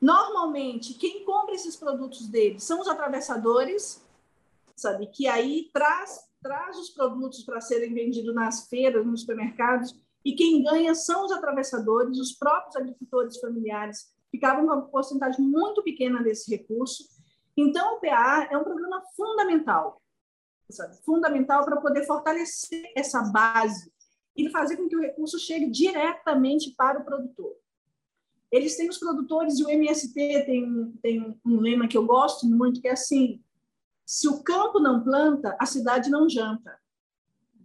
Normalmente, 0.00 0.94
quem 0.94 1.24
compra 1.24 1.54
esses 1.54 1.76
produtos 1.76 2.26
deles 2.26 2.62
são 2.62 2.80
os 2.80 2.88
atravessadores, 2.88 4.00
sabe? 4.76 5.06
Que 5.06 5.26
aí 5.26 5.70
traz 5.72 6.32
traz 6.42 6.76
os 6.76 6.90
produtos 6.90 7.44
para 7.44 7.60
serem 7.60 7.94
vendidos 7.94 8.34
nas 8.34 8.68
feiras, 8.68 9.06
nos 9.06 9.20
supermercados, 9.20 9.94
e 10.24 10.34
quem 10.34 10.62
ganha 10.62 10.94
são 10.94 11.24
os 11.24 11.32
atravessadores, 11.32 12.18
os 12.18 12.32
próprios 12.32 12.74
agricultores 12.76 13.38
familiares 13.38 14.12
ficavam 14.30 14.66
com 14.66 14.72
uma 14.72 14.82
porcentagem 14.82 15.44
muito 15.44 15.82
pequena 15.82 16.22
desse 16.22 16.50
recurso. 16.50 17.04
Então, 17.56 17.96
o 17.96 18.00
PA 18.00 18.48
é 18.50 18.56
um 18.56 18.64
programa 18.64 19.02
fundamental? 19.14 20.01
Fundamental 21.04 21.64
para 21.64 21.80
poder 21.80 22.06
fortalecer 22.06 22.92
essa 22.96 23.22
base 23.22 23.92
e 24.36 24.48
fazer 24.50 24.76
com 24.76 24.88
que 24.88 24.96
o 24.96 25.00
recurso 25.00 25.38
chegue 25.38 25.70
diretamente 25.70 26.70
para 26.76 27.00
o 27.00 27.04
produtor. 27.04 27.54
Eles 28.50 28.76
têm 28.76 28.88
os 28.88 28.98
produtores 28.98 29.58
e 29.58 29.64
o 29.64 29.70
MST 29.70 30.14
tem, 30.44 30.92
tem 31.02 31.40
um 31.44 31.60
lema 31.60 31.88
que 31.88 31.96
eu 31.96 32.04
gosto 32.04 32.46
muito, 32.46 32.80
que 32.80 32.88
é 32.88 32.92
assim, 32.92 33.42
se 34.04 34.28
o 34.28 34.42
campo 34.42 34.78
não 34.78 35.02
planta, 35.02 35.56
a 35.58 35.64
cidade 35.64 36.10
não 36.10 36.28
janta. 36.28 36.78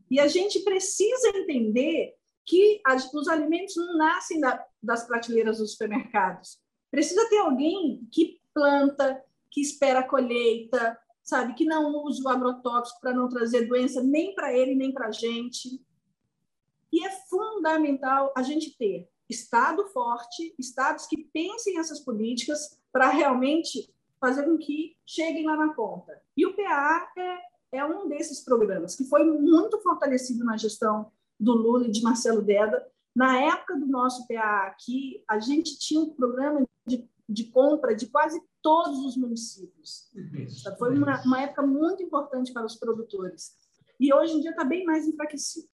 E 0.09 0.19
a 0.19 0.27
gente 0.27 0.59
precisa 0.59 1.29
entender 1.35 2.15
que 2.45 2.79
as, 2.85 3.13
os 3.13 3.27
alimentos 3.27 3.75
não 3.75 3.97
nascem 3.97 4.39
da, 4.39 4.65
das 4.81 5.05
prateleiras 5.05 5.57
dos 5.57 5.73
supermercados. 5.73 6.57
Precisa 6.89 7.27
ter 7.27 7.39
alguém 7.39 8.07
que 8.09 8.39
planta, 8.53 9.21
que 9.51 9.59
espera 9.59 9.99
a 9.99 10.07
colheita, 10.07 10.97
sabe, 11.27 11.53
que 11.53 11.65
não 11.65 12.05
use 12.05 12.23
o 12.23 12.29
agrotóxico 12.29 13.01
para 13.01 13.13
não 13.13 13.27
trazer 13.27 13.67
doença 13.67 14.01
nem 14.01 14.33
para 14.33 14.53
ele 14.53 14.73
nem 14.73 14.93
para 14.93 15.07
a 15.07 15.11
gente. 15.11 15.83
E 16.91 17.05
é 17.05 17.11
fundamental 17.11 18.33
a 18.35 18.41
gente 18.41 18.75
ter 18.77 19.09
Estado 19.29 19.85
forte, 19.89 20.55
estados 20.57 21.05
que 21.05 21.17
pensem 21.17 21.77
essas 21.77 21.99
políticas 21.99 22.79
para 22.93 23.09
realmente 23.09 23.93
fazer 24.21 24.43
com 24.43 24.57
que 24.57 24.95
cheguem 25.05 25.45
lá 25.45 25.57
na 25.57 25.73
ponta. 25.73 26.19
E 26.35 26.45
o 26.45 26.55
PA 26.55 27.11
é, 27.17 27.77
é 27.79 27.85
um 27.85 28.07
desses 28.07 28.39
programas 28.39 28.95
que 28.95 29.03
foi 29.03 29.25
muito 29.25 29.79
fortalecido 29.81 30.45
na 30.45 30.55
gestão 30.55 31.11
do 31.37 31.51
Lula 31.51 31.87
e 31.87 31.91
de 31.91 32.01
Marcelo 32.01 32.41
Deda. 32.41 32.87
Na 33.13 33.37
época 33.41 33.75
do 33.75 33.85
nosso 33.85 34.25
PA 34.27 34.67
aqui, 34.67 35.21
a 35.27 35.39
gente 35.39 35.77
tinha 35.77 35.99
um 35.99 36.09
programa 36.09 36.65
de, 36.85 37.05
de 37.27 37.45
compra 37.45 37.95
de 37.95 38.07
quase 38.07 38.39
todos 38.61 38.99
os 38.99 39.17
municípios. 39.17 40.09
Isso, 40.33 40.77
foi 40.77 40.97
uma, 40.97 41.21
uma 41.23 41.41
época 41.41 41.61
muito 41.61 42.01
importante 42.01 42.53
para 42.53 42.65
os 42.65 42.75
produtores. 42.75 43.53
E 43.99 44.13
hoje 44.13 44.33
em 44.33 44.41
dia 44.41 44.51
está 44.51 44.63
bem 44.63 44.85
mais 44.85 45.07
enfraquecido. 45.07 45.67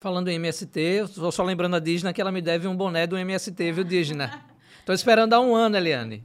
Falando 0.00 0.28
em 0.28 0.36
MST, 0.36 0.80
estou 1.04 1.32
só 1.32 1.42
lembrando 1.42 1.76
a 1.76 1.78
Disney 1.78 2.12
que 2.12 2.20
ela 2.20 2.32
me 2.32 2.42
deve 2.42 2.68
um 2.68 2.76
boné 2.76 3.06
do 3.06 3.16
MST, 3.16 3.72
viu, 3.72 3.84
Disney? 3.84 4.28
Estou 4.80 4.94
esperando 4.94 5.32
há 5.32 5.40
um 5.40 5.52
ano, 5.52 5.76
Eliane. 5.76 6.22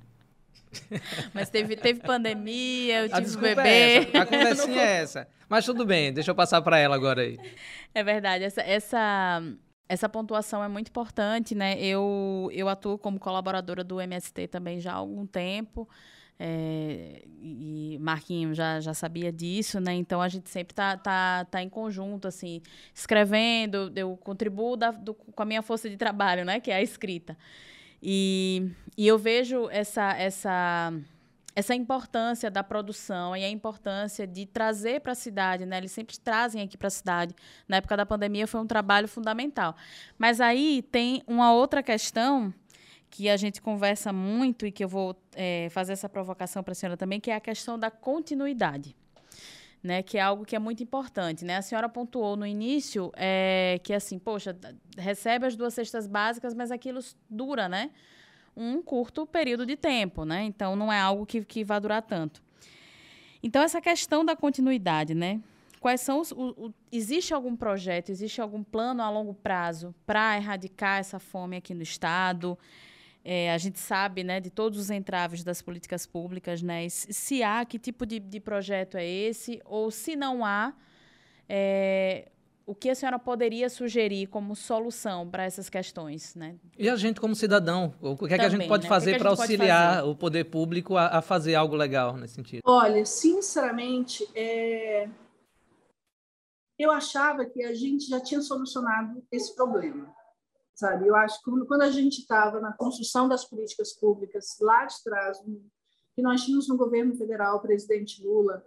Mas 1.33 1.49
teve, 1.49 1.75
teve 1.75 1.99
pandemia, 1.99 3.05
eu 3.05 3.09
tive 3.09 3.37
um 3.37 3.41
bebê. 3.41 3.61
É 3.67 3.97
essa, 3.97 4.21
a 4.21 4.25
conversinha 4.27 4.81
é 4.81 5.01
essa. 5.01 5.27
Mas 5.49 5.65
tudo 5.65 5.85
bem, 5.85 6.13
deixa 6.13 6.31
eu 6.31 6.35
passar 6.35 6.61
para 6.61 6.77
ela 6.77 6.95
agora 6.95 7.21
aí. 7.21 7.39
É 7.93 8.03
verdade, 8.03 8.43
essa, 8.43 8.61
essa, 8.61 9.41
essa 9.91 10.07
pontuação 10.07 10.63
é 10.63 10.69
muito 10.69 10.87
importante, 10.87 11.53
né? 11.53 11.77
Eu, 11.77 12.49
eu 12.53 12.69
atuo 12.69 12.97
como 12.97 13.19
colaboradora 13.19 13.83
do 13.83 13.99
MST 13.99 14.47
também 14.47 14.79
já 14.79 14.93
há 14.93 14.95
algum 14.95 15.25
tempo. 15.25 15.87
É, 16.39 17.23
e 17.41 17.97
Marquinho 17.99 18.53
já, 18.53 18.79
já 18.79 18.93
sabia 18.93 19.33
disso, 19.33 19.81
né? 19.81 19.93
Então 19.93 20.21
a 20.21 20.29
gente 20.29 20.49
sempre 20.49 20.73
tá, 20.73 20.95
tá, 20.95 21.43
tá 21.43 21.61
em 21.61 21.67
conjunto, 21.67 22.25
assim, 22.25 22.61
escrevendo, 22.95 23.91
eu 23.93 24.15
contribuo 24.15 24.77
da, 24.77 24.91
do, 24.91 25.13
com 25.13 25.43
a 25.43 25.45
minha 25.45 25.61
força 25.61 25.89
de 25.89 25.97
trabalho, 25.97 26.45
né? 26.45 26.61
Que 26.61 26.71
é 26.71 26.75
a 26.75 26.81
escrita. 26.81 27.37
E, 28.01 28.71
e 28.97 29.05
eu 29.05 29.17
vejo 29.17 29.69
essa, 29.69 30.13
essa, 30.13 30.93
essa 31.55 31.75
importância 31.75 32.49
da 32.49 32.63
produção 32.63 33.35
e 33.35 33.43
a 33.43 33.49
importância 33.49 34.25
de 34.25 34.45
trazer 34.45 35.01
para 35.01 35.11
a 35.11 35.15
cidade, 35.15 35.65
né? 35.65 35.77
Eles 35.77 35.91
sempre 35.91 36.17
trazem 36.17 36.61
aqui 36.61 36.77
para 36.77 36.87
a 36.87 36.91
cidade. 36.91 37.35
Na 37.67 37.77
época 37.77 37.97
da 37.97 38.05
pandemia 38.05 38.47
foi 38.47 38.61
um 38.61 38.67
trabalho 38.67 39.07
fundamental. 39.07 39.75
Mas 40.17 40.39
aí 40.39 40.81
tem 40.91 41.21
uma 41.27 41.53
outra 41.53 41.83
questão 41.83 42.53
que 43.09 43.29
a 43.29 43.35
gente 43.35 43.61
conversa 43.61 44.13
muito 44.13 44.65
e 44.65 44.71
que 44.71 44.83
eu 44.83 44.87
vou 44.87 45.15
é, 45.35 45.67
fazer 45.71 45.91
essa 45.93 46.07
provocação 46.07 46.63
para 46.63 46.71
a 46.71 46.75
senhora 46.75 46.95
também, 46.95 47.19
que 47.19 47.29
é 47.29 47.35
a 47.35 47.41
questão 47.41 47.77
da 47.77 47.91
continuidade. 47.91 48.95
Né, 49.83 50.03
que 50.03 50.15
é 50.15 50.21
algo 50.21 50.45
que 50.45 50.55
é 50.55 50.59
muito 50.59 50.83
importante. 50.83 51.43
Né? 51.43 51.57
A 51.57 51.61
senhora 51.63 51.89
pontuou 51.89 52.37
no 52.37 52.45
início 52.45 53.11
é, 53.15 53.79
que, 53.83 53.91
assim, 53.93 54.19
poxa, 54.19 54.55
recebe 54.95 55.47
as 55.47 55.55
duas 55.55 55.73
cestas 55.73 56.05
básicas, 56.05 56.53
mas 56.53 56.69
aquilo 56.69 56.99
dura 57.27 57.67
né? 57.67 57.89
Um 58.55 58.81
curto 58.81 59.25
período 59.25 59.65
de 59.65 59.75
tempo. 59.75 60.25
Né? 60.25 60.43
Então, 60.43 60.75
não 60.75 60.91
é 60.91 60.99
algo 60.99 61.25
que, 61.25 61.43
que 61.43 61.63
vá 61.63 61.79
durar 61.79 62.01
tanto. 62.01 62.41
Então, 63.43 63.61
essa 63.63 63.81
questão 63.81 64.23
da 64.23 64.35
continuidade, 64.35 65.15
né? 65.15 65.41
Quais 65.79 66.01
são 66.01 66.19
os. 66.19 66.31
O, 66.31 66.49
o, 66.67 66.73
existe 66.91 67.33
algum 67.33 67.55
projeto, 67.55 68.09
existe 68.09 68.39
algum 68.39 68.63
plano 68.63 69.01
a 69.01 69.09
longo 69.09 69.33
prazo 69.33 69.95
para 70.05 70.37
erradicar 70.37 70.99
essa 70.99 71.17
fome 71.17 71.57
aqui 71.57 71.73
no 71.73 71.81
Estado? 71.81 72.57
É, 73.25 73.51
a 73.51 73.57
gente 73.57 73.79
sabe 73.79 74.23
né, 74.23 74.39
de 74.39 74.49
todos 74.49 74.79
os 74.79 74.89
entraves 74.91 75.43
das 75.43 75.61
políticas 75.61 76.05
públicas, 76.05 76.61
né? 76.61 76.87
Se 76.89 77.41
há, 77.41 77.65
que 77.65 77.79
tipo 77.79 78.05
de, 78.05 78.19
de 78.19 78.39
projeto 78.39 78.95
é 78.95 79.05
esse? 79.05 79.59
Ou 79.65 79.89
se 79.89 80.15
não 80.15 80.45
há, 80.45 80.73
é, 81.49 82.29
o 82.65 82.75
que 82.75 82.89
a 82.89 82.95
senhora 82.95 83.19
poderia 83.19 83.69
sugerir 83.69 84.27
como 84.27 84.55
solução 84.55 85.29
para 85.29 85.43
essas 85.43 85.69
questões? 85.69 86.35
Né? 86.35 86.55
E 86.77 86.89
a 86.89 86.95
gente, 86.95 87.19
como 87.19 87.35
cidadão, 87.35 87.93
o 88.01 88.17
que, 88.17 88.33
é 88.33 88.37
que 88.37 88.45
a 88.45 88.49
gente 88.49 88.67
pode 88.67 88.83
né? 88.83 88.89
fazer 88.89 89.17
para 89.17 89.29
auxiliar 89.29 89.95
fazer? 89.95 90.07
o 90.07 90.15
poder 90.15 90.45
público 90.45 90.95
a, 90.95 91.17
a, 91.17 91.21
fazer 91.21 91.55
algo 91.55 91.75
legal 91.75 92.15
nesse 92.17 92.35
sentido? 92.35 92.61
Olha, 92.65 93.05
sinceramente, 93.05 94.27
é... 94.35 95.09
eu 96.77 96.91
achava 96.91 97.45
que 97.45 97.63
a 97.63 97.73
gente 97.73 98.07
já 98.07 98.19
tinha 98.19 98.41
solucionado 98.41 99.23
esse 99.31 99.55
problema 99.55 100.13
sabe? 100.81 101.07
Eu 101.07 101.15
acho 101.15 101.37
que 101.43 101.65
quando 101.67 101.83
a 101.83 101.91
gente 101.91 102.21
estava 102.21 102.59
na 102.59 102.73
construção 102.73 103.29
das 103.29 103.45
políticas 103.45 103.93
públicas 103.93 104.57
lá 104.59 104.85
de 104.85 104.95
trás, 105.03 105.37
que 106.15 106.21
nós 106.23 106.43
tínhamos 106.43 106.67
no 106.67 106.75
governo 106.75 107.15
federal, 107.15 107.57
o 107.57 107.61
presidente 107.61 108.23
Lula, 108.23 108.65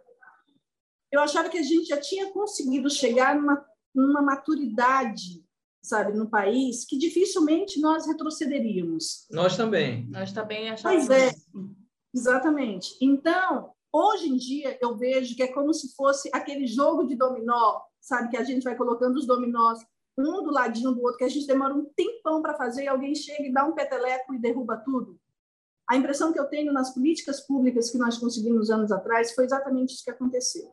eu 1.10 1.20
achava 1.20 1.48
que 1.48 1.58
a 1.58 1.62
gente 1.62 1.86
já 1.86 2.00
tinha 2.00 2.32
conseguido 2.32 2.88
chegar 2.88 3.34
numa, 3.34 3.64
numa 3.94 4.20
maturidade, 4.20 5.44
sabe, 5.82 6.12
no 6.12 6.28
país, 6.28 6.84
que 6.84 6.98
dificilmente 6.98 7.80
nós 7.80 8.06
retrocederíamos. 8.06 9.26
Nós 9.30 9.56
também. 9.56 10.06
Nós 10.10 10.32
também 10.32 10.70
achávamos. 10.70 11.06
Pois 11.06 11.22
é, 11.22 11.32
exatamente. 12.14 12.96
Então, 13.00 13.72
hoje 13.92 14.28
em 14.28 14.36
dia, 14.36 14.78
eu 14.80 14.96
vejo 14.96 15.36
que 15.36 15.42
é 15.42 15.52
como 15.52 15.72
se 15.72 15.94
fosse 15.94 16.30
aquele 16.32 16.66
jogo 16.66 17.06
de 17.06 17.14
dominó, 17.14 17.80
sabe, 18.00 18.30
que 18.30 18.36
a 18.36 18.44
gente 18.44 18.64
vai 18.64 18.76
colocando 18.76 19.16
os 19.16 19.26
dominós 19.26 19.78
um 20.16 20.42
do 20.42 20.50
ladinho 20.50 20.92
do 20.92 21.02
outro, 21.02 21.18
que 21.18 21.24
a 21.24 21.28
gente 21.28 21.46
demora 21.46 21.74
um 21.74 21.84
tempão 21.96 22.40
para 22.40 22.54
fazer 22.54 22.84
e 22.84 22.88
alguém 22.88 23.14
chega 23.14 23.42
e 23.42 23.52
dá 23.52 23.64
um 23.64 23.72
peteleco 23.72 24.32
e 24.34 24.38
derruba 24.38 24.76
tudo. 24.76 25.18
A 25.88 25.96
impressão 25.96 26.32
que 26.32 26.38
eu 26.38 26.46
tenho 26.46 26.72
nas 26.72 26.94
políticas 26.94 27.40
públicas 27.40 27.90
que 27.90 27.98
nós 27.98 28.16
conseguimos 28.16 28.70
anos 28.70 28.90
atrás 28.90 29.34
foi 29.34 29.44
exatamente 29.44 29.94
isso 29.94 30.04
que 30.04 30.10
aconteceu. 30.10 30.72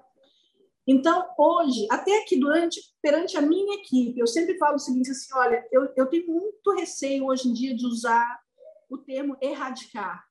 Então, 0.88 1.30
hoje, 1.38 1.88
até 1.92 2.22
aqui 2.22 2.40
durante, 2.40 2.82
perante 3.02 3.38
a 3.38 3.42
minha 3.42 3.76
equipe, 3.76 4.20
eu 4.20 4.28
sempre 4.28 4.58
falo 4.58 4.76
o 4.76 4.80
seguinte, 4.80 5.12
assim, 5.12 5.32
olha, 5.34 5.68
eu, 5.72 5.94
eu 5.96 6.08
tenho 6.08 6.28
muito 6.28 6.74
receio 6.74 7.26
hoje 7.26 7.48
em 7.48 7.54
dia 7.54 7.76
de 7.76 7.86
usar 7.86 8.42
o 8.90 8.98
termo 8.98 9.38
erradicar, 9.42 10.26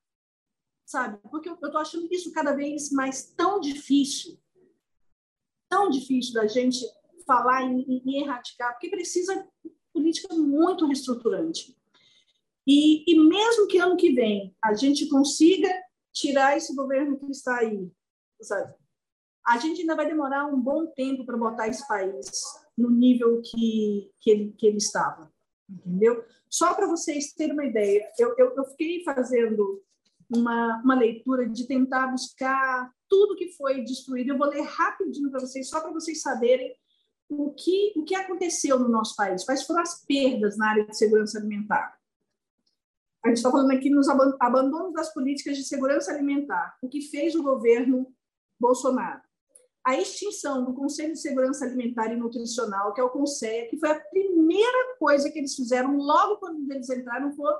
sabe? 0.85 1.19
Porque 1.29 1.49
eu 1.49 1.53
estou 1.53 1.77
achando 1.77 2.07
isso 2.11 2.31
cada 2.31 2.53
vez 2.53 2.91
mais 2.91 3.33
tão 3.33 3.59
difícil, 3.59 4.37
tão 5.69 5.89
difícil 5.89 6.33
da 6.33 6.45
gente 6.47 6.85
falar 7.25 7.63
em, 7.63 8.03
em 8.05 8.21
erradicar, 8.21 8.73
porque 8.73 8.89
precisa 8.89 9.47
política 9.93 10.33
muito 10.35 10.85
reestruturante. 10.85 11.75
E, 12.67 13.03
e 13.11 13.19
mesmo 13.19 13.67
que 13.67 13.77
ano 13.77 13.97
que 13.97 14.11
vem 14.11 14.55
a 14.61 14.73
gente 14.73 15.07
consiga 15.07 15.69
tirar 16.13 16.57
esse 16.57 16.75
governo 16.75 17.17
que 17.17 17.31
está 17.31 17.59
aí, 17.59 17.89
sabe? 18.41 18.80
A 19.45 19.57
gente 19.57 19.81
ainda 19.81 19.95
vai 19.95 20.07
demorar 20.07 20.45
um 20.45 20.59
bom 20.59 20.87
tempo 20.87 21.25
para 21.25 21.37
botar 21.37 21.67
esse 21.67 21.87
país 21.87 22.29
no 22.77 22.89
nível 22.89 23.41
que, 23.41 24.11
que, 24.19 24.29
ele, 24.29 24.55
que 24.57 24.67
ele 24.67 24.77
estava, 24.77 25.31
entendeu? 25.69 26.23
Só 26.49 26.73
para 26.73 26.87
vocês 26.87 27.33
terem 27.33 27.53
uma 27.53 27.65
ideia, 27.65 28.07
eu, 28.19 28.35
eu, 28.37 28.55
eu 28.55 28.65
fiquei 28.65 29.03
fazendo 29.03 29.81
uma, 30.29 30.81
uma 30.83 30.95
leitura 30.95 31.47
de 31.47 31.67
tentar 31.67 32.07
buscar 32.07 32.91
tudo 33.09 33.35
que 33.35 33.49
foi 33.53 33.83
destruído. 33.83 34.29
Eu 34.29 34.37
vou 34.37 34.47
ler 34.47 34.61
rapidinho 34.61 35.29
para 35.29 35.41
vocês, 35.41 35.69
só 35.69 35.81
para 35.81 35.91
vocês 35.91 36.21
saberem 36.21 36.73
o 37.29 37.53
que, 37.53 37.93
o 37.95 38.03
que 38.03 38.15
aconteceu 38.15 38.77
no 38.79 38.89
nosso 38.89 39.15
país, 39.15 39.43
quais 39.43 39.63
foram 39.63 39.81
as 39.81 40.05
perdas 40.05 40.57
na 40.57 40.69
área 40.69 40.85
de 40.85 40.97
segurança 40.97 41.37
alimentar. 41.37 41.97
A 43.23 43.27
gente 43.27 43.37
está 43.37 43.51
falando 43.51 43.71
aqui 43.71 43.89
nos 43.89 44.07
abandonos 44.09 44.93
das 44.93 45.13
políticas 45.13 45.55
de 45.55 45.63
segurança 45.63 46.11
alimentar, 46.11 46.77
o 46.81 46.89
que 46.89 47.01
fez 47.01 47.35
o 47.35 47.43
governo 47.43 48.11
Bolsonaro. 48.59 49.21
A 49.83 49.95
extinção 49.95 50.63
do 50.63 50.73
Conselho 50.73 51.13
de 51.13 51.19
Segurança 51.19 51.65
Alimentar 51.65 52.11
e 52.11 52.15
Nutricional, 52.15 52.93
que 52.93 53.01
é 53.01 53.03
o 53.03 53.09
CONSEA, 53.09 53.67
que 53.67 53.77
foi 53.77 53.89
a 53.89 53.99
primeira 53.99 54.95
coisa 54.97 55.29
que 55.29 55.39
eles 55.39 55.55
fizeram 55.55 55.97
logo 55.97 56.37
quando 56.37 56.71
eles 56.71 56.89
entraram, 56.89 57.31
foi 57.33 57.51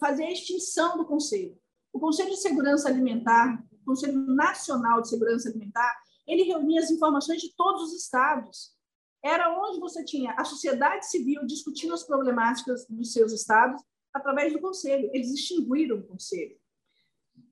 fazer 0.00 0.24
a 0.24 0.32
extinção 0.32 0.96
do 0.96 1.06
Conselho. 1.06 1.56
O 1.92 2.00
Conselho 2.00 2.30
de 2.30 2.40
Segurança 2.40 2.88
Alimentar, 2.88 3.64
o 3.70 3.84
Conselho 3.84 4.18
Nacional 4.34 5.00
de 5.00 5.08
Segurança 5.08 5.48
Alimentar, 5.48 5.94
ele 6.26 6.42
reunia 6.42 6.80
as 6.80 6.90
informações 6.90 7.40
de 7.40 7.54
todos 7.54 7.82
os 7.82 7.94
estados 7.94 8.74
era 9.24 9.58
onde 9.58 9.80
você 9.80 10.04
tinha 10.04 10.34
a 10.34 10.44
sociedade 10.44 11.08
civil 11.08 11.46
discutindo 11.46 11.94
as 11.94 12.04
problemáticas 12.04 12.86
dos 12.86 13.10
seus 13.10 13.32
estados 13.32 13.82
através 14.12 14.52
do 14.52 14.60
conselho. 14.60 15.08
Eles 15.14 15.32
extinguiram 15.32 15.96
o 15.96 16.06
conselho. 16.06 16.54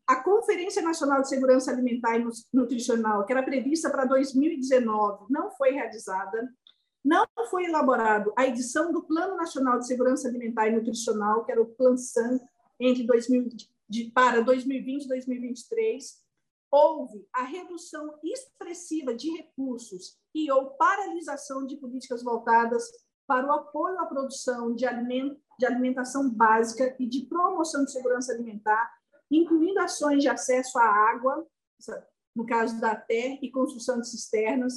A 0.07 0.17
Conferência 0.17 0.83
Nacional 0.83 1.23
de 1.23 1.29
Segurança 1.29 1.71
Alimentar 1.71 2.19
e 2.19 2.27
Nutricional, 2.53 3.25
que 3.25 3.33
era 3.33 3.43
prevista 3.43 3.91
para 3.91 4.05
2019, 4.05 5.27
não 5.31 5.51
foi 5.53 5.71
realizada. 5.71 6.53
Não 7.05 7.27
foi 7.51 7.65
elaborado 7.65 8.33
a 8.37 8.47
edição 8.47 8.93
do 8.93 9.03
Plano 9.03 9.37
Nacional 9.37 9.79
de 9.79 9.87
Segurança 9.87 10.29
Alimentar 10.29 10.69
e 10.69 10.77
Nutricional, 10.77 11.45
que 11.45 11.51
era 11.51 11.61
o 11.61 11.67
PLANSAN, 11.67 12.41
entre 12.79 13.05
2000, 13.05 13.49
de, 13.88 14.11
para 14.12 14.41
2020 14.41 15.05
e 15.05 15.09
2023 15.09 16.23
houve 16.73 17.29
a 17.35 17.43
redução 17.43 18.19
expressiva 18.25 19.15
de 19.15 19.31
recursos 19.37 20.19
e 20.35 20.51
ou 20.51 20.71
paralisação 20.71 21.67
de 21.67 21.77
políticas 21.77 22.23
voltadas 22.23 22.91
para 23.27 23.47
o 23.47 23.53
apoio 23.53 24.01
à 24.01 24.07
produção 24.07 24.75
de 24.75 24.87
alimentação 24.87 26.31
básica 26.31 26.97
e 26.99 27.07
de 27.07 27.27
promoção 27.27 27.85
de 27.85 27.93
segurança 27.93 28.33
alimentar, 28.33 28.91
incluindo 29.37 29.81
ações 29.81 30.23
de 30.23 30.29
acesso 30.29 30.79
à 30.79 30.85
água, 30.85 31.47
no 32.35 32.47
caso 32.47 32.81
da 32.81 32.95
terra 32.95 33.38
e 33.42 33.51
construção 33.51 34.01
de 34.01 34.09
cisternas, 34.09 34.75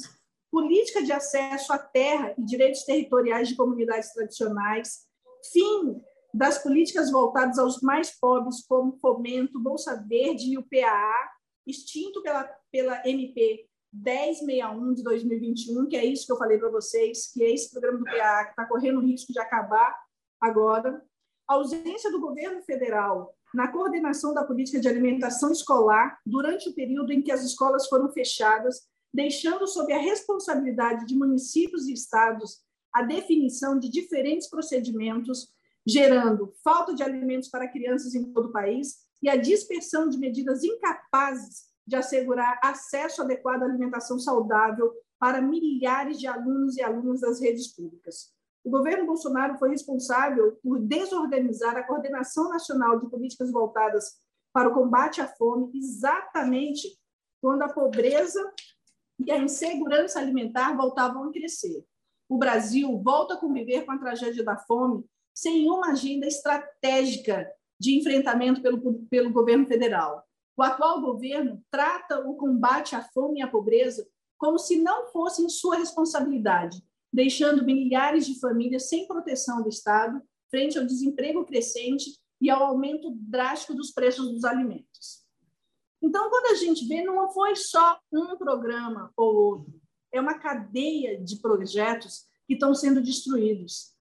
política 0.50 1.02
de 1.02 1.12
acesso 1.12 1.72
à 1.72 1.78
terra 1.78 2.34
e 2.38 2.42
direitos 2.42 2.84
territoriais 2.84 3.48
de 3.48 3.56
comunidades 3.56 4.12
tradicionais, 4.12 5.06
fim 5.52 6.00
das 6.32 6.58
políticas 6.58 7.10
voltadas 7.10 7.58
aos 7.58 7.80
mais 7.80 8.10
pobres, 8.18 8.64
como 8.66 8.98
Fomento, 8.98 9.58
Bolsa 9.58 10.04
Verde 10.06 10.52
e 10.52 10.58
o 10.58 10.62
PAA, 10.62 11.30
extinto 11.66 12.22
pela, 12.22 12.44
pela 12.70 13.08
MP 13.08 13.66
1061 13.92 14.94
de 14.94 15.02
2021, 15.02 15.88
que 15.88 15.96
é 15.96 16.04
isso 16.04 16.26
que 16.26 16.32
eu 16.32 16.36
falei 16.36 16.58
para 16.58 16.70
vocês, 16.70 17.32
que 17.32 17.42
é 17.42 17.52
esse 17.52 17.70
programa 17.70 17.98
do 17.98 18.04
PAA 18.04 18.44
que 18.44 18.50
está 18.50 18.66
correndo 18.66 18.98
o 18.98 19.04
risco 19.04 19.32
de 19.32 19.38
acabar 19.38 19.98
agora. 20.40 21.02
A 21.48 21.54
ausência 21.54 22.10
do 22.10 22.20
governo 22.20 22.62
federal 22.62 23.34
na 23.54 23.68
coordenação 23.68 24.34
da 24.34 24.44
política 24.44 24.80
de 24.80 24.88
alimentação 24.88 25.50
escolar 25.50 26.18
durante 26.26 26.68
o 26.68 26.74
período 26.74 27.12
em 27.12 27.22
que 27.22 27.32
as 27.32 27.42
escolas 27.42 27.88
foram 27.88 28.12
fechadas, 28.12 28.82
deixando 29.12 29.66
sob 29.66 29.92
a 29.92 29.98
responsabilidade 29.98 31.06
de 31.06 31.16
municípios 31.16 31.86
e 31.86 31.92
estados 31.92 32.64
a 32.92 33.02
definição 33.02 33.78
de 33.78 33.88
diferentes 33.88 34.48
procedimentos, 34.48 35.52
gerando 35.86 36.52
falta 36.64 36.94
de 36.94 37.02
alimentos 37.02 37.48
para 37.48 37.68
crianças 37.68 38.14
em 38.14 38.32
todo 38.32 38.48
o 38.48 38.52
país 38.52 38.96
e 39.22 39.28
a 39.28 39.36
dispersão 39.36 40.08
de 40.08 40.18
medidas 40.18 40.64
incapazes 40.64 41.66
de 41.86 41.94
assegurar 41.94 42.58
acesso 42.62 43.22
adequado 43.22 43.62
à 43.62 43.66
alimentação 43.66 44.18
saudável 44.18 44.92
para 45.18 45.40
milhares 45.40 46.18
de 46.18 46.26
alunos 46.26 46.76
e 46.76 46.82
alunas 46.82 47.20
das 47.20 47.40
redes 47.40 47.68
públicas. 47.68 48.35
O 48.66 48.70
governo 48.70 49.06
Bolsonaro 49.06 49.56
foi 49.58 49.70
responsável 49.70 50.58
por 50.60 50.80
desorganizar 50.80 51.76
a 51.76 51.84
coordenação 51.84 52.48
nacional 52.48 52.98
de 52.98 53.08
políticas 53.08 53.52
voltadas 53.52 54.20
para 54.52 54.68
o 54.68 54.74
combate 54.74 55.20
à 55.20 55.28
fome, 55.28 55.70
exatamente 55.72 56.98
quando 57.40 57.62
a 57.62 57.72
pobreza 57.72 58.40
e 59.24 59.30
a 59.30 59.38
insegurança 59.38 60.18
alimentar 60.18 60.76
voltavam 60.76 61.28
a 61.28 61.30
crescer. 61.30 61.84
O 62.28 62.36
Brasil 62.36 63.00
volta 63.04 63.34
a 63.34 63.36
conviver 63.36 63.82
com 63.82 63.92
a 63.92 63.98
tragédia 63.98 64.42
da 64.42 64.56
fome 64.56 65.04
sem 65.32 65.70
uma 65.70 65.92
agenda 65.92 66.26
estratégica 66.26 67.48
de 67.78 67.96
enfrentamento 67.96 68.60
pelo, 68.60 68.94
pelo 69.08 69.32
governo 69.32 69.64
federal. 69.68 70.24
O 70.56 70.62
atual 70.64 71.00
governo 71.00 71.62
trata 71.70 72.18
o 72.28 72.34
combate 72.34 72.96
à 72.96 73.02
fome 73.14 73.38
e 73.38 73.42
à 73.44 73.46
pobreza 73.46 74.04
como 74.36 74.58
se 74.58 74.82
não 74.82 75.06
fossem 75.12 75.48
sua 75.48 75.76
responsabilidade, 75.76 76.82
deixando 77.16 77.64
milhares 77.64 78.26
de 78.26 78.38
famílias 78.38 78.90
sem 78.90 79.08
proteção 79.08 79.62
do 79.62 79.70
Estado 79.70 80.20
frente 80.50 80.78
ao 80.78 80.84
desemprego 80.84 81.46
crescente 81.46 82.10
e 82.38 82.50
ao 82.50 82.62
aumento 82.62 83.10
drástico 83.18 83.72
dos 83.72 83.90
preços 83.90 84.30
dos 84.30 84.44
alimentos. 84.44 85.24
Então, 86.02 86.28
quando 86.28 86.52
a 86.52 86.54
gente 86.56 86.86
vê, 86.86 87.02
não 87.02 87.32
foi 87.32 87.56
só 87.56 87.98
um 88.12 88.36
programa 88.36 89.10
ou 89.16 89.34
outro, 89.34 89.80
é 90.12 90.20
uma 90.20 90.38
cadeia 90.38 91.18
de 91.18 91.36
projetos 91.36 92.26
que 92.46 92.52
estão 92.52 92.74
sendo 92.74 93.00
destruídos. 93.00 93.94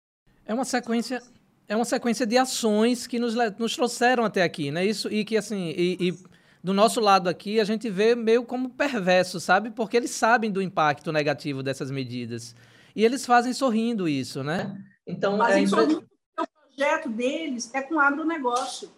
É 0.45 0.54
uma 0.54 0.65
sequência 0.65 1.23
é 1.67 1.75
uma 1.75 1.86
sequência 1.86 2.28
de 2.28 2.38
ações 2.38 3.08
que 3.08 3.17
nos, 3.17 3.34
nos 3.58 3.75
trouxeram 3.75 4.25
até 4.25 4.43
aqui, 4.43 4.71
né? 4.71 4.86
Isso 4.86 5.10
e 5.10 5.23
que 5.23 5.38
assim 5.38 5.69
e, 5.69 6.10
e, 6.10 6.17
do 6.62 6.73
nosso 6.73 6.99
lado 6.99 7.30
aqui 7.30 7.62
a 7.62 7.63
gente 7.63 7.89
vê 7.89 8.13
meio 8.13 8.43
como 8.43 8.69
perverso, 8.69 9.39
sabe? 9.39 9.71
Porque 9.71 9.95
eles 9.95 10.12
sabem 10.12 10.51
do 10.51 10.62
impacto 10.62 11.13
negativo 11.13 11.63
dessas 11.63 11.89
medidas 11.89 12.54
e 12.96 13.04
eles 13.04 13.26
fazem 13.26 13.54
sorrindo 13.54 14.08
isso, 14.08 14.44
né? 14.44 14.82
Então 15.06 15.38
fazem 15.38 15.64
é 15.64 15.68
sorrindo. 15.68 16.08
O 16.40 16.48
projeto 16.48 17.10
deles 17.10 17.74
é 17.74 17.82
com 17.82 18.00
agronegócio. 18.00 18.92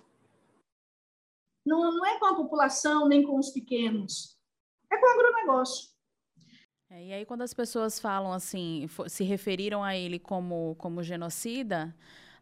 Não, 1.65 1.91
não 1.95 2.05
é 2.05 2.17
com 2.19 2.25
a 2.27 2.35
população 2.35 3.07
nem 3.07 3.23
com 3.23 3.37
os 3.37 3.49
pequenos, 3.49 4.37
é 4.91 4.97
com 4.97 5.05
o 5.05 5.09
agronegócio. 5.09 5.89
É, 6.89 7.05
e 7.05 7.13
aí, 7.13 7.25
quando 7.25 7.41
as 7.41 7.53
pessoas 7.53 7.99
falam 7.99 8.31
assim, 8.31 8.87
se 9.09 9.25
referiram 9.25 9.83
a 9.83 9.97
ele 9.97 10.17
como, 10.17 10.75
como 10.75 11.03
genocida, 11.03 11.93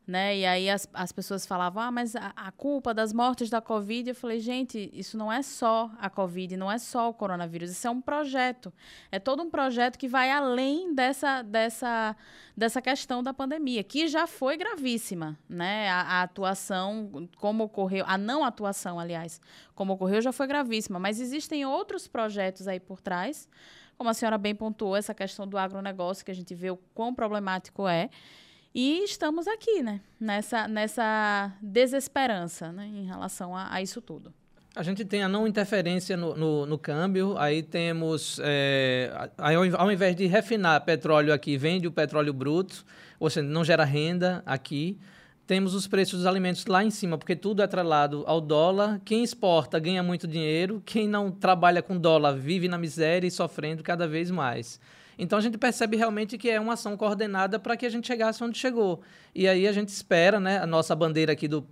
né? 0.08 0.38
E 0.38 0.46
aí 0.46 0.70
as, 0.70 0.88
as 0.94 1.12
pessoas 1.12 1.46
falavam, 1.46 1.82
ah, 1.82 1.91
mas 1.91 2.15
a, 2.15 2.32
a, 2.36 2.52
culpa 2.52 2.94
das 2.94 3.12
mortes 3.12 3.50
da 3.50 3.60
Covid, 3.60 4.10
eu 4.10 4.15
falei, 4.15 4.39
gente, 4.39 4.89
isso 4.94 5.18
não 5.18 5.32
é 5.32 5.41
só 5.41 5.89
a 6.00 6.10
Covid, 6.10 6.56
não 6.56 6.72
é 6.72 6.78
só 6.78 7.10
o 7.10 7.13
coronavírus, 7.13 7.72
isso 7.72 7.88
é 7.88 7.89
um 7.89 8.00
projeto. 8.00 8.72
É 9.12 9.18
todo 9.18 9.41
um 9.41 9.50
projeto 9.50 9.98
que 9.98 10.08
vai 10.08 10.30
além 10.30 10.94
dessa, 10.94 11.41
dessa, 11.41 12.15
dessa 12.56 12.82
questão 12.82 13.24
da 13.24 13.34
pandemia, 13.34 13.84
que 13.84 14.08
já 14.08 14.28
foi 14.28 14.58
gravíssima, 14.58 15.38
né? 15.50 15.89
A, 15.89 16.02
a 16.02 16.22
atuação, 16.22 17.28
como 17.38 17.63
ocorreu, 17.63 18.06
a 18.08 18.18
não 18.18 18.44
atuação, 18.44 19.00
aliás, 19.00 19.41
como 19.74 19.94
ocorreu, 19.94 20.22
já 20.22 20.32
foi 20.32 20.46
gravíssima. 20.46 21.00
Mas 21.00 21.20
existem 21.20 21.65
outros 21.65 22.08
projetos 22.08 22.68
aí 22.68 22.80
por 22.80 23.02
trás, 23.02 23.50
como 23.98 24.10
a 24.10 24.13
senhora 24.13 24.38
bem 24.38 24.54
pontuou, 24.54 24.96
essa 24.96 25.15
questão 25.15 25.48
do 25.48 25.58
agronegócio, 25.58 26.24
que 26.24 26.32
a 26.32 26.36
gente 26.36 26.54
vê 26.54 26.70
o 26.70 26.78
quão 26.94 27.15
problemático 27.15 27.88
é. 27.88 28.10
E 28.75 29.05
estamos 29.05 29.47
aqui, 29.47 29.81
né? 29.81 30.01
Nessa, 30.19 30.67
nessa 30.67 31.49
desesperança 31.61 32.73
né? 32.73 32.85
em 32.85 33.05
relação 33.05 33.55
a, 33.55 33.73
a 33.73 33.81
isso 33.81 34.01
tudo. 34.01 34.33
A 34.75 34.83
gente 34.83 35.05
tem 35.05 35.23
a 35.23 35.29
não 35.29 35.47
interferência 35.47 36.17
no, 36.17 36.35
no, 36.35 36.65
no 36.65 36.77
câmbio, 36.77 37.38
aí 37.38 37.63
temos, 37.63 38.38
é, 38.43 39.29
aí, 39.38 39.55
ao 39.55 39.89
invés 39.89 40.13
de 40.17 40.25
refinar 40.25 40.83
petróleo 40.83 41.33
aqui, 41.33 41.57
vende 41.57 41.88
o 41.88 41.91
petróleo 41.93 42.33
bruto, 42.33 42.83
ou 43.17 43.29
seja, 43.29 43.47
não 43.47 43.63
gera 43.63 43.85
renda 43.85 44.43
aqui. 44.45 44.99
Temos 45.47 45.73
os 45.73 45.88
preços 45.88 46.19
dos 46.19 46.27
alimentos 46.27 46.65
lá 46.65 46.83
em 46.83 46.89
cima, 46.89 47.17
porque 47.17 47.38
tudo 47.38 47.61
é 47.61 47.65
atrelado 47.65 48.25
ao 48.27 48.41
dólar. 48.41 48.99
Quem 49.05 49.23
exporta 49.23 49.79
ganha 49.79 50.03
muito 50.03 50.27
dinheiro, 50.27 50.83
quem 50.85 51.07
não 51.07 51.31
trabalha 51.31 51.81
com 51.81 51.97
dólar 51.97 52.33
vive 52.33 52.67
na 52.67 52.77
miséria 52.77 53.25
e 53.25 53.31
sofrendo 53.31 53.81
cada 53.81 54.05
vez 54.05 54.29
mais. 54.29 54.81
Então 55.17 55.39
a 55.39 55.41
gente 55.41 55.58
percebe 55.58 55.97
realmente 55.97 56.38
que 56.38 56.49
é 56.49 56.60
uma 56.60 56.73
ação 56.73 56.95
coordenada 56.97 57.60
para 57.60 57.75
que 57.78 57.86
a 57.86 57.89
gente 57.89 58.08
chegasse 58.08 58.43
onde 58.43 58.58
chegou. 58.58 59.01
E 59.34 59.47
aí 59.47 59.67
a 59.67 59.71
gente 59.71 59.89
espera, 59.89 60.39
né, 60.39 60.60
a 60.60 60.67
nossa 60.67 60.95
bandeira 60.95 61.32
aqui 61.32 61.47
do 61.47 61.65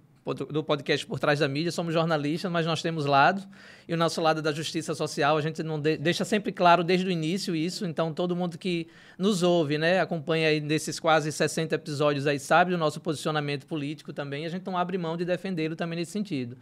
do 0.50 0.64
podcast 0.64 1.06
Por 1.06 1.20
Trás 1.20 1.40
da 1.40 1.48
Mídia, 1.50 1.72
somos 1.72 1.94
jornalistas, 1.94 2.50
mas 2.50 2.66
nós 2.66 2.82
temos 2.82 3.06
lado, 3.06 3.44
e 3.88 3.94
o 3.94 3.98
nosso 3.98 4.22
lado 4.22 4.42
da 4.42 4.54
justiça 4.54 4.96
social, 4.96 5.38
a 5.38 5.42
gente 5.42 5.62
não 5.62 5.78
de, 5.78 5.98
deixa 5.98 6.24
sempre 6.24 6.52
claro 6.52 6.82
desde 6.82 7.06
o 7.06 7.12
início 7.12 7.54
isso, 7.54 7.86
então 7.86 8.14
todo 8.14 8.34
mundo 8.34 8.58
que 8.58 8.88
nos 9.18 9.44
ouve, 9.44 9.78
né, 9.78 10.00
acompanha 10.00 10.48
aí 10.48 10.62
nesses 10.62 10.98
quase 10.98 11.30
60 11.30 11.76
episódios 11.76 12.26
aí, 12.26 12.40
sabe 12.40 12.72
do 12.72 12.78
nosso 12.78 13.02
posicionamento 13.02 13.66
político 13.68 14.14
também, 14.14 14.46
a 14.46 14.50
gente 14.50 14.66
não 14.66 14.78
abre 14.78 14.98
mão 14.98 15.18
de 15.18 15.26
defendê-lo 15.26 15.76
também 15.76 16.00
nesse 16.00 16.14
sentido. 16.14 16.58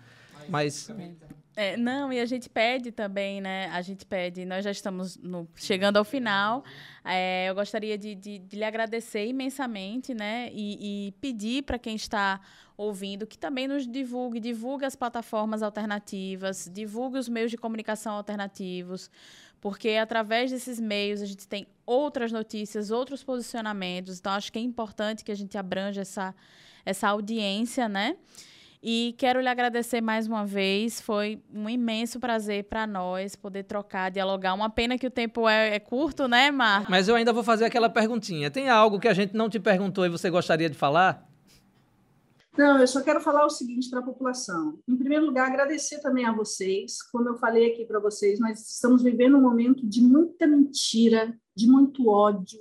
Mas... 0.50 0.90
mas... 0.90 1.41
É, 1.54 1.76
não, 1.76 2.14
e 2.14 2.20
a 2.20 2.26
gente 2.26 2.50
pede 2.50 2.92
também, 2.92 3.42
né? 3.42 3.68
A 3.72 3.82
gente 3.82 4.06
pede, 4.06 4.46
nós 4.46 4.64
já 4.64 4.72
estamos 4.72 5.18
no, 5.18 5.48
chegando 5.56 5.98
ao 5.98 6.06
final. 6.06 6.64
É, 7.04 7.50
eu 7.50 7.56
gostaria 7.56 7.98
de, 7.98 8.16
de, 8.16 8.40
de, 8.40 8.56
lhe 8.56 8.64
agradecer 8.64 9.26
imensamente, 9.28 10.14
né? 10.14 10.50
E, 10.54 11.08
e 11.08 11.12
pedir 11.14 11.64
para 11.64 11.78
quem 11.78 11.96
está 11.96 12.40
ouvindo 12.78 13.28
que 13.28 13.38
também 13.38 13.68
nos 13.68 13.86
divulgue, 13.86 14.40
divulgue 14.40 14.86
as 14.86 14.96
plataformas 14.96 15.62
alternativas, 15.62 16.70
divulgue 16.72 17.18
os 17.20 17.28
meios 17.28 17.52
de 17.52 17.58
comunicação 17.58 18.14
alternativos, 18.14 19.12
porque 19.60 19.90
através 19.92 20.52
desses 20.52 20.80
meios 20.80 21.22
a 21.22 21.26
gente 21.26 21.48
tem 21.48 21.68
outras 21.86 22.32
notícias, 22.32 22.90
outros 22.90 23.24
posicionamentos. 23.24 24.20
Então, 24.20 24.32
acho 24.32 24.52
que 24.52 24.58
é 24.58 24.62
importante 24.62 25.24
que 25.24 25.32
a 25.32 25.36
gente 25.36 25.58
abranja 25.58 26.02
essa, 26.02 26.34
essa 26.86 27.10
audiência, 27.10 27.90
né? 27.90 28.16
E 28.84 29.14
quero 29.18 29.40
lhe 29.40 29.48
agradecer 29.48 30.02
mais 30.02 30.26
uma 30.26 30.44
vez. 30.44 31.00
Foi 31.00 31.40
um 31.54 31.70
imenso 31.70 32.20
prazer 32.20 32.64
para 32.64 32.88
nós 32.88 33.36
poder 33.36 33.64
trocar, 33.64 34.10
dialogar. 34.10 34.56
Uma 34.56 34.72
pena 34.72 34.98
que 34.98 35.06
o 35.06 35.12
tempo 35.12 35.48
é, 35.48 35.76
é 35.76 35.80
curto, 35.80 36.28
né, 36.28 36.50
Mar? 36.50 36.90
Mas 36.90 37.08
eu 37.08 37.16
ainda 37.16 37.32
vou 37.32 37.44
fazer 37.44 37.66
aquela 37.66 37.90
perguntinha. 37.90 38.50
Tem 38.50 38.70
algo 38.70 39.00
que 39.00 39.08
a 39.08 39.14
gente 39.14 39.36
não 39.36 39.50
te 39.50 39.60
perguntou 39.60 40.04
e 40.06 40.10
você 40.10 40.32
gostaria 40.32 40.68
de 40.68 40.76
falar? 40.76 41.30
Não, 42.58 42.80
eu 42.80 42.88
só 42.88 43.02
quero 43.02 43.22
falar 43.22 43.46
o 43.46 43.50
seguinte 43.50 43.90
para 43.90 44.00
a 44.00 44.04
população. 44.04 44.80
Em 44.88 44.98
primeiro 44.98 45.26
lugar, 45.26 45.48
agradecer 45.48 46.02
também 46.02 46.26
a 46.26 46.34
vocês. 46.34 47.02
Como 47.04 47.30
eu 47.30 47.38
falei 47.38 47.72
aqui 47.72 47.86
para 47.86 48.00
vocês, 48.00 48.40
nós 48.40 48.60
estamos 48.60 49.04
vivendo 49.04 49.38
um 49.38 49.42
momento 49.42 49.88
de 49.88 50.02
muita 50.02 50.48
mentira, 50.48 51.34
de 51.56 51.68
muito 51.68 52.10
ódio. 52.10 52.60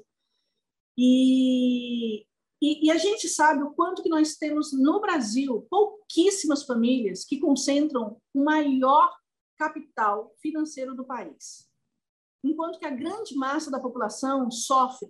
E 0.96 2.24
e, 2.60 2.86
e, 2.86 2.90
a 2.90 2.98
gente 2.98 3.26
sabe 3.28 3.62
o 3.62 3.70
quanto 3.70 4.02
que 4.02 4.08
nós 4.08 4.36
temos 4.36 4.72
no 4.72 5.00
Brasil 5.00 5.66
pouquíssimas 5.70 6.64
famílias 6.64 7.24
que 7.24 7.38
concentram 7.38 8.20
o 8.34 8.44
maior 8.44 9.10
capital 9.56 10.34
financeiro 10.42 10.94
do 10.94 11.04
país, 11.04 11.66
enquanto 12.44 12.78
que 12.78 12.86
a 12.86 12.90
grande 12.90 13.34
massa 13.34 13.70
da 13.70 13.80
população 13.80 14.50
sofre. 14.50 15.08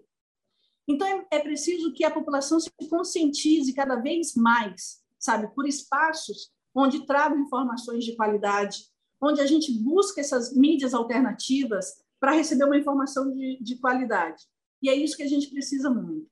Então 0.87 1.07
é, 1.07 1.27
é 1.33 1.39
preciso 1.41 1.93
que 1.93 2.05
a 2.05 2.11
população 2.11 2.61
se 2.61 2.71
conscientize 2.89 3.73
cada 3.75 3.97
vez 3.97 4.35
mais, 4.35 5.03
sabe, 5.19 5.53
por 5.55 5.67
espaços 5.67 6.53
onde 6.75 7.05
trago 7.05 7.37
informações 7.37 8.05
de 8.05 8.15
qualidade, 8.15 8.87
onde 9.21 9.41
a 9.41 9.47
gente 9.47 9.73
busca 9.73 10.21
essas 10.21 10.55
mídias 10.55 10.95
alternativas 10.95 12.03
para 12.19 12.33
receber 12.33 12.65
uma 12.65 12.79
informação 12.79 13.33
de, 13.33 13.59
de 13.61 13.77
qualidade. 13.79 14.45
E 14.83 14.89
é 14.89 14.95
isso 14.95 15.17
que 15.17 15.23
a 15.23 15.29
gente 15.29 15.51
precisa 15.51 15.91
muito. 15.91 16.31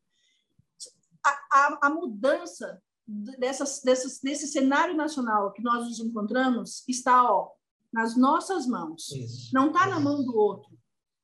A, 1.29 1.79
a 1.87 1.91
mudança 1.91 2.83
dessas, 3.07 3.81
dessas, 3.83 4.21
desse 4.21 4.47
cenário 4.47 4.95
nacional 4.95 5.53
que 5.53 5.63
nós 5.63 5.87
nos 5.87 5.99
encontramos 5.99 6.87
está 6.87 7.25
ó, 7.25 7.51
nas 7.93 8.17
nossas 8.17 8.67
mãos. 8.67 9.11
Isso. 9.13 9.55
Não 9.55 9.69
está 9.69 9.87
na 9.87 9.99
mão 9.99 10.25
do 10.25 10.37
outro. 10.37 10.71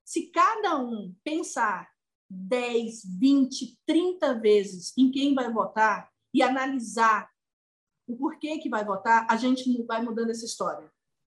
Se 0.05 0.31
cada 0.31 0.79
um 0.79 1.15
pensar 1.23 1.89
10, 2.31 3.03
20, 3.19 3.79
30 3.87 4.41
vezes 4.41 4.93
em 4.97 5.11
quem 5.11 5.35
vai 5.35 5.53
votar 5.53 6.11
e 6.33 6.43
analisar 6.43 7.31
o 8.07 8.17
porquê 8.17 8.59
que 8.59 8.69
vai 8.69 8.85
votar, 8.85 9.27
a 9.31 9.37
gente 9.37 9.83
vai 9.85 10.03
mudando 10.03 10.31
essa 10.31 10.45
história. 10.45 10.91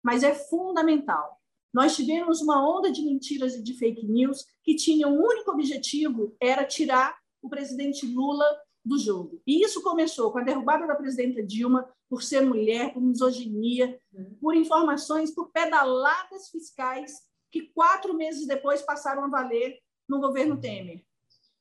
Mas 0.02 0.22
é 0.22 0.35
fundamental. 0.35 1.40
Nós 1.72 1.94
tivemos 1.94 2.40
uma 2.40 2.66
onda 2.66 2.90
de 2.90 3.02
mentiras 3.02 3.55
e 3.55 3.62
de 3.62 3.74
fake 3.74 4.07
news 4.07 4.46
que 4.62 4.74
tinha 4.74 5.07
um 5.07 5.20
único 5.20 5.50
objetivo, 5.50 6.35
era 6.40 6.64
tirar 6.64 7.16
o 7.46 7.50
presidente 7.50 8.06
Lula 8.06 8.46
do 8.85 8.98
jogo. 8.98 9.42
E 9.46 9.64
isso 9.64 9.82
começou 9.82 10.30
com 10.30 10.38
a 10.38 10.44
derrubada 10.44 10.87
da 10.87 10.94
presidenta 10.94 11.42
Dilma 11.42 11.88
por 12.09 12.22
ser 12.22 12.42
mulher, 12.42 12.92
por 12.92 13.02
misoginia, 13.02 13.98
por 14.40 14.54
informações, 14.54 15.35
por 15.35 15.50
pedaladas 15.50 16.48
fiscais 16.50 17.12
que 17.50 17.62
quatro 17.74 18.14
meses 18.14 18.46
depois 18.46 18.82
passaram 18.82 19.24
a 19.24 19.28
valer 19.28 19.78
no 20.09 20.20
governo 20.20 20.61
Temer. 20.61 21.04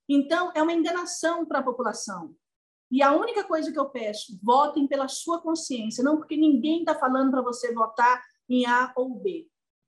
Então, 0.08 0.52
é 0.54 0.62
uma 0.62 0.74
enganação 0.74 1.46
para 1.46 1.60
a 1.60 1.64
população. 1.64 2.36
E 2.92 3.02
a 3.02 3.16
única 3.16 3.44
coisa 3.44 3.72
que 3.72 3.80
eu 3.80 3.90
peço, 3.90 4.40
votem 4.44 4.88
pela 4.88 5.08
sua 5.08 5.42
consciência, 5.42 6.04
não 6.04 6.18
porque 6.18 6.38
ninguém 6.38 6.80
está 6.80 6.94
falando 6.94 7.32
para 7.32 7.42
você 7.42 7.74
votar 7.74 8.24
em 8.48 8.66
A 8.68 8.94
ou 8.96 9.16
B. 9.16 9.48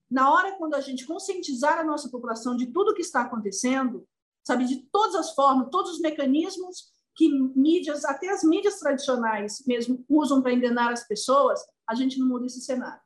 Na 0.10 0.34
hora 0.34 0.58
quando 0.58 0.74
a 0.74 0.82
gente 0.82 1.06
conscientizar 1.06 1.78
a 1.78 1.84
nossa 1.84 2.10
população 2.10 2.56
de 2.56 2.68
tudo 2.68 2.94
que 2.94 3.02
está 3.02 3.22
acontecendo, 3.22 4.08
sabe, 4.48 4.66
de 4.66 4.78
todas 4.92 5.16
as 5.16 5.34
formas, 5.34 5.70
todos 5.70 5.92
os 5.92 6.00
mecanismos 6.00 6.90
que 7.16 7.30
mídias, 7.56 8.06
até 8.06 8.30
as 8.30 8.44
mídias 8.44 8.80
tradicionais 8.80 9.64
mesmo, 9.66 10.04
usam 10.08 10.42
para 10.42 10.54
enganar 10.54 10.92
as 10.92 11.08
pessoas, 11.08 11.60
a 11.88 11.96
gente 11.96 12.20
não 12.20 12.28
muda 12.28 12.46
esse 12.46 12.62
cenário. 12.62 13.02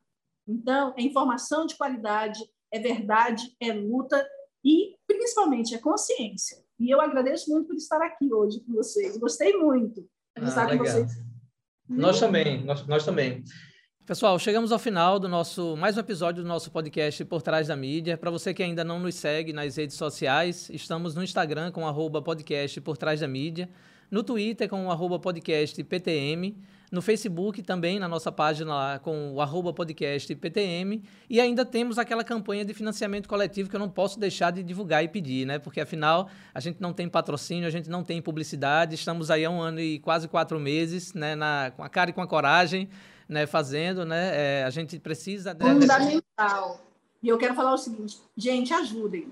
Então, 0.48 0.94
é 0.98 1.02
informação 1.02 1.66
de 1.66 1.76
qualidade, 1.76 2.40
é 2.72 2.80
verdade, 2.80 3.56
é 3.60 3.72
luta 3.74 4.28
e, 4.64 4.96
principalmente, 5.08 5.74
é 5.74 5.78
consciência. 5.78 6.58
E 6.80 6.90
eu 6.90 7.00
agradeço 7.00 7.50
muito 7.50 7.68
por 7.68 7.76
estar 7.76 8.02
aqui 8.02 8.34
hoje 8.34 8.60
com 8.62 8.74
vocês. 8.74 9.18
Gostei 9.18 9.56
muito 9.58 10.02
de 10.02 10.10
ah, 10.38 10.48
estar 10.48 10.68
legal. 10.68 10.86
com 10.86 10.92
vocês. 10.92 11.12
Nós 11.88 12.20
também, 12.20 12.64
nós, 12.66 12.86
nós 12.88 13.06
também. 13.06 13.44
Pessoal, 14.12 14.38
chegamos 14.38 14.74
ao 14.74 14.78
final 14.78 15.18
do 15.18 15.30
nosso 15.30 15.78
mais 15.78 15.96
um 15.96 16.02
episódio 16.02 16.44
do 16.44 16.50
nosso 16.50 16.70
podcast 16.70 17.24
Por 17.24 17.42
Trás 17.42 17.70
da 17.70 17.78
Mídia. 17.78 18.18
Para 18.18 18.30
você 18.30 18.54
que 18.54 18.62
ainda 18.62 18.84
não 18.84 19.00
nos 19.00 19.16
segue 19.16 19.54
nas 19.54 19.78
redes 19.78 19.96
sociais, 19.96 20.70
estamos 20.70 21.16
no 21.16 21.24
Instagram 21.24 21.72
com 21.72 21.88
arroba 21.88 22.22
podcast 22.22 22.82
Por 22.82 22.98
Trás 22.98 23.22
da 23.22 23.28
Mídia, 23.30 23.70
no 24.12 24.22
Twitter 24.22 24.68
com 24.68 24.92
arroba 24.92 25.18
podcast 25.18 25.82
PTM, 25.82 26.58
no 26.92 27.02
Facebook 27.02 27.64
também, 27.64 28.00
na 28.00 28.08
nossa 28.10 28.34
página 28.34 28.76
lá, 28.76 29.00
com 29.00 29.32
o 29.32 29.40
arroba 29.40 29.72
podcast 29.72 30.36
PTM. 30.36 31.02
E 31.30 31.40
ainda 31.40 31.64
temos 31.64 31.98
aquela 31.98 32.26
campanha 32.26 32.66
de 32.66 32.74
financiamento 32.74 33.30
coletivo 33.30 33.70
que 33.70 33.76
eu 33.78 33.80
não 33.80 33.90
posso 33.90 34.20
deixar 34.20 34.52
de 34.52 34.62
divulgar 34.62 35.02
e 35.02 35.08
pedir, 35.08 35.48
né? 35.48 35.58
Porque 35.58 35.80
afinal 35.80 36.30
a 36.54 36.60
gente 36.60 36.82
não 36.82 36.92
tem 36.92 37.08
patrocínio, 37.08 37.66
a 37.66 37.72
gente 37.72 37.90
não 37.90 38.04
tem 38.04 38.22
publicidade, 38.22 38.96
estamos 38.96 39.32
aí 39.32 39.46
há 39.46 39.50
um 39.50 39.62
ano 39.62 39.80
e 39.80 40.00
quase 40.00 40.28
quatro 40.28 40.60
meses, 40.60 41.14
né? 41.14 41.34
Na, 41.34 41.72
com 41.74 41.82
a 41.82 41.88
cara 41.88 42.10
e 42.10 42.14
com 42.14 42.22
a 42.22 42.28
coragem, 42.28 42.90
né? 43.32 43.48
Fazendo, 43.48 44.06
né? 44.06 44.32
É, 44.34 44.64
a 44.66 44.70
gente 44.70 45.00
precisa. 45.00 45.54
Né? 45.54 45.66
Fundamental. 45.66 46.82
E 47.24 47.30
eu 47.30 47.38
quero 47.38 47.56
falar 47.56 47.74
o 47.74 47.78
seguinte, 47.78 48.20
gente, 48.36 48.74
ajudem. 48.74 49.28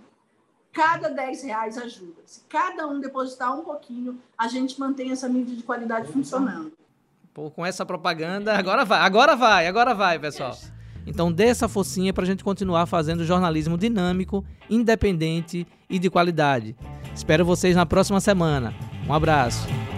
Cada 0.71 1.09
10 1.09 1.43
reais 1.43 1.77
ajuda. 1.77 2.21
Se 2.25 2.41
cada 2.47 2.87
um 2.87 2.99
depositar 2.99 3.59
um 3.59 3.63
pouquinho, 3.63 4.19
a 4.37 4.47
gente 4.47 4.79
mantém 4.79 5.11
essa 5.11 5.27
mídia 5.27 5.55
de 5.55 5.63
qualidade 5.63 6.11
funcionando. 6.11 6.71
Pô, 7.33 7.49
com 7.49 7.65
essa 7.65 7.85
propaganda, 7.85 8.55
agora 8.55 8.85
vai, 8.85 8.99
agora 9.01 9.35
vai, 9.35 9.67
agora 9.67 9.93
vai, 9.93 10.19
pessoal. 10.19 10.55
Então 11.05 11.31
dê 11.31 11.45
essa 11.45 11.67
focinha 11.67 12.13
para 12.13 12.23
a 12.23 12.27
gente 12.27 12.43
continuar 12.43 12.85
fazendo 12.85 13.25
jornalismo 13.25 13.77
dinâmico, 13.77 14.45
independente 14.69 15.65
e 15.89 15.97
de 15.97 16.09
qualidade. 16.09 16.75
Espero 17.15 17.43
vocês 17.43 17.75
na 17.75 17.85
próxima 17.85 18.19
semana. 18.19 18.73
Um 19.07 19.13
abraço. 19.13 19.88